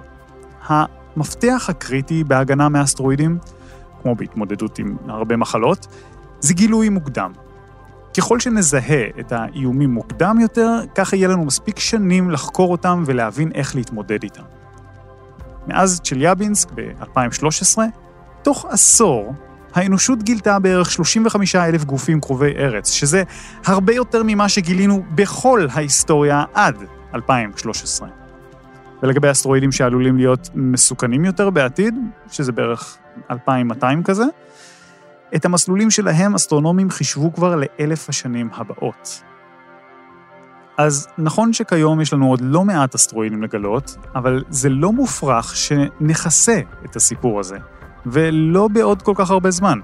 המפתח 0.67 1.65
הקריטי 1.69 2.23
בהגנה 2.23 2.69
מאסטרואידים, 2.69 3.37
כמו 4.01 4.15
בהתמודדות 4.15 4.79
עם 4.79 4.97
הרבה 5.07 5.37
מחלות, 5.37 5.87
זה 6.39 6.53
גילוי 6.53 6.89
מוקדם. 6.89 7.31
ככל 8.19 8.39
שנזהה 8.39 9.05
את 9.19 9.31
האיומים 9.31 9.89
מוקדם 9.89 10.37
יותר, 10.39 10.79
ככה 10.95 11.15
יהיה 11.15 11.27
לנו 11.27 11.45
מספיק 11.45 11.79
שנים 11.79 12.31
לחקור 12.31 12.71
אותם 12.71 13.03
ולהבין 13.05 13.51
איך 13.55 13.75
להתמודד 13.75 14.23
איתם. 14.23 14.43
מאז 15.67 16.01
צ'ליאבינסק 16.03 16.69
ב-2013, 16.75 17.77
תוך 18.41 18.65
עשור, 18.69 19.33
האנושות 19.73 20.23
גילתה 20.23 20.59
בערך 20.59 20.91
35 20.91 21.55
אלף 21.55 21.83
גופים 21.83 22.21
קרובי 22.21 22.51
ארץ, 22.57 22.91
שזה 22.91 23.23
הרבה 23.65 23.93
יותר 23.93 24.21
ממה 24.25 24.49
שגילינו 24.49 25.03
בכל 25.15 25.67
ההיסטוריה 25.71 26.43
עד 26.53 26.75
2013. 27.15 28.07
ולגבי 29.03 29.31
אסטרואידים 29.31 29.71
שעלולים 29.71 30.17
להיות 30.17 30.49
מסוכנים 30.55 31.25
יותר 31.25 31.49
בעתיד, 31.49 31.95
שזה 32.31 32.51
בערך 32.51 32.97
2200 33.31 34.03
כזה, 34.03 34.23
את 35.35 35.45
המסלולים 35.45 35.91
שלהם 35.91 36.35
אסטרונומים 36.35 36.89
חישבו 36.89 37.33
כבר 37.33 37.55
לאלף 37.55 38.09
השנים 38.09 38.49
הבאות. 38.53 39.23
אז 40.77 41.07
נכון 41.17 41.53
שכיום 41.53 42.01
יש 42.01 42.13
לנו 42.13 42.29
עוד 42.29 42.41
לא 42.41 42.65
מעט 42.65 42.95
אסטרואידים 42.95 43.43
לגלות, 43.43 43.97
אבל 44.15 44.43
זה 44.49 44.69
לא 44.69 44.91
מופרך 44.91 45.55
שנכסה 45.55 46.59
את 46.85 46.95
הסיפור 46.95 47.39
הזה, 47.39 47.57
ולא 48.05 48.67
בעוד 48.67 49.01
כל 49.01 49.13
כך 49.15 49.31
הרבה 49.31 49.51
זמן. 49.51 49.79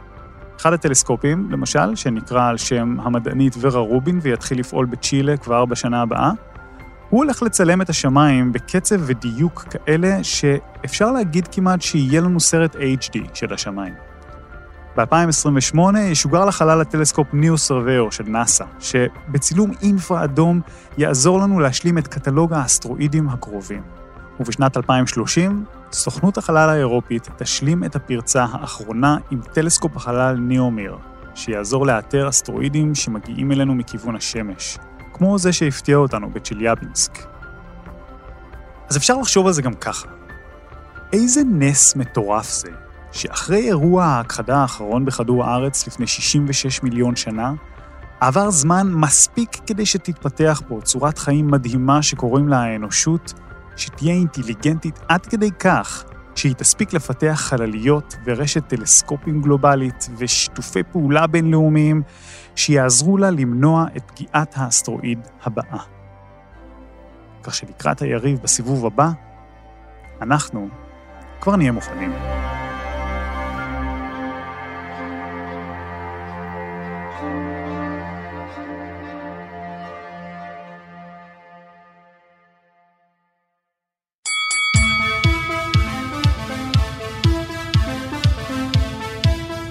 אחד 0.58 0.74
הטלסקופים, 0.74 1.52
למשל, 1.52 1.96
שנקרא 1.96 2.48
על 2.48 2.58
שם 2.58 2.98
המדענית 3.00 3.56
ורה 3.60 3.80
רובין 3.80 4.20
ויתחיל 4.22 4.60
לפעול 4.60 4.86
בצ'ילה 4.86 5.38
כבר 5.38 5.66
בשנה 5.66 6.02
הבאה, 6.02 6.32
הוא 7.10 7.24
הולך 7.24 7.44
לצלם 7.44 7.82
את 7.82 7.90
השמיים 7.90 8.52
בקצב 8.52 8.96
ודיוק 9.00 9.64
כאלה 9.64 10.24
שאפשר 10.24 11.12
להגיד 11.12 11.48
כמעט 11.52 11.82
שיהיה 11.82 12.22
לנו 12.22 12.40
סרט 12.40 12.76
HD 12.76 13.20
של 13.34 13.54
השמיים. 13.54 13.94
ב-2028 14.98 15.98
ישוגר 16.00 16.46
לחלל 16.46 16.82
הטלסקופ 16.82 17.28
ניו 17.34 17.58
סרוויור 17.58 18.12
של 18.12 18.24
נאס"א, 18.28 18.66
שבצילום 18.80 19.72
אינפרה 19.82 20.24
אדום 20.24 20.62
יעזור 20.98 21.40
לנו 21.40 21.60
להשלים 21.60 21.98
את 21.98 22.08
קטלוג 22.08 22.54
האסטרואידים 22.54 23.30
הקרובים. 23.30 23.82
ובשנת 24.40 24.78
2030, 24.78 25.66
סוכנות 25.92 26.38
החלל 26.38 26.70
האירופית 26.70 27.30
תשלים 27.38 27.84
את 27.84 27.96
הפרצה 27.96 28.46
האחרונה 28.52 29.18
עם 29.32 29.42
טלסקופ 29.54 29.96
החלל 29.96 30.36
ניאומיר, 30.40 30.98
שיעזור 31.36 31.86
לאתר 31.86 32.30
אסטרואידים 32.30 32.96
שמגיעים 32.96 33.52
אלינו 33.52 33.76
מכיוון 33.76 34.16
השמש, 34.16 34.78
כמו 35.14 35.38
זה 35.38 35.54
שהפתיע 35.54 35.98
אותנו 35.98 36.30
בצ'ליאבינסק. 36.30 37.12
אז 38.90 38.98
אפשר 38.98 39.18
לחשוב 39.18 39.48
על 39.48 39.54
זה 39.54 39.62
גם 39.62 39.74
ככה. 39.74 40.08
איזה 41.14 41.42
נס 41.46 41.96
מטורף 41.96 42.50
זה 42.50 42.85
שאחרי 43.16 43.68
אירוע 43.68 44.06
ההכחדה 44.06 44.58
האחרון 44.58 45.06
בכדור 45.06 45.44
הארץ 45.44 45.88
לפני 45.88 46.08
66 46.08 46.84
מיליון 46.84 47.16
שנה, 47.16 47.54
עבר 48.20 48.50
זמן 48.50 48.88
מספיק 48.94 49.58
כדי 49.68 49.86
שתתפתח 49.86 50.62
פה 50.68 50.80
צורת 50.84 51.18
חיים 51.18 51.48
מדהימה 51.48 52.02
שקוראים 52.02 52.48
לה 52.48 52.64
האנושות, 52.64 53.34
שתהיה 53.76 54.14
אינטליגנטית 54.14 55.00
עד 55.08 55.26
כדי 55.26 55.52
כך 55.60 56.04
שהיא 56.36 56.54
תספיק 56.54 56.94
לפתח 56.94 57.36
חלליות 57.36 58.16
ורשת 58.26 58.68
טלסקופים 58.68 59.42
גלובלית 59.42 60.10
ושיתופי 60.18 60.84
פעולה 60.84 61.28
בינלאומיים 61.28 62.02
שיעזרו 62.56 63.18
לה 63.18 63.30
למנוע 63.30 63.86
את 63.98 64.12
פגיעת 64.12 64.54
האסטרואיד 64.56 65.20
הבאה. 65.44 65.80
כך 67.44 67.56
שלקראת 67.56 68.02
היריב 68.02 68.40
בסיבוב 68.44 68.86
הבא, 68.86 69.10
אנחנו 70.22 70.70
כבר 71.42 71.56
נהיה 71.56 71.72
מוכנים. 71.72 72.35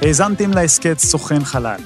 האזנתם 0.05 0.51
להסכת 0.51 0.99
סוכן 0.99 1.45
חלל. 1.45 1.81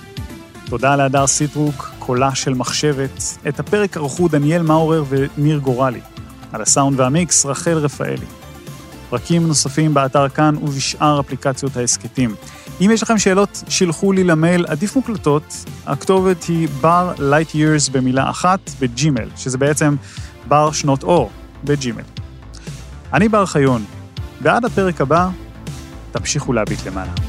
תודה 0.64 0.96
להדר 0.96 1.26
סיטרוק, 1.26 1.90
קולה 1.98 2.34
של 2.34 2.54
מחשבת. 2.54 3.38
את 3.48 3.60
הפרק 3.60 3.96
ערכו 3.96 4.28
דניאל 4.28 4.62
מאורר 4.62 5.04
וניר 5.08 5.58
גורלי. 5.58 6.00
על 6.52 6.62
הסאונד 6.62 7.00
והמיקס, 7.00 7.46
רחל 7.46 7.78
רפאלי. 7.78 8.26
פרקים 9.10 9.46
נוספים 9.46 9.94
באתר 9.94 10.28
כאן 10.28 10.56
ובשאר 10.56 11.20
אפליקציות 11.20 11.76
ההסכתים. 11.76 12.34
אם 12.80 12.90
יש 12.92 13.02
לכם 13.02 13.18
שאלות, 13.18 13.64
שילחו 13.68 14.12
לי 14.12 14.24
למייל 14.24 14.66
עדיף 14.68 14.96
מוקלטות. 14.96 15.64
הכתובת 15.86 16.44
היא 16.44 16.68
בר 16.80 17.12
light 17.16 17.54
years 17.54 17.92
במילה 17.92 18.30
אחת 18.30 18.70
בג'ימל, 18.80 19.28
שזה 19.36 19.58
בעצם 19.58 19.96
בר 20.48 20.72
שנות 20.72 21.02
אור 21.02 21.30
בג'ימל. 21.64 22.02
אני 23.12 23.28
בר 23.28 23.46
חיון, 23.46 23.84
ועד 24.42 24.64
הפרק 24.64 25.00
הבא, 25.00 25.28
תמשיכו 26.12 26.52
להביט 26.52 26.86
למעלה. 26.86 27.27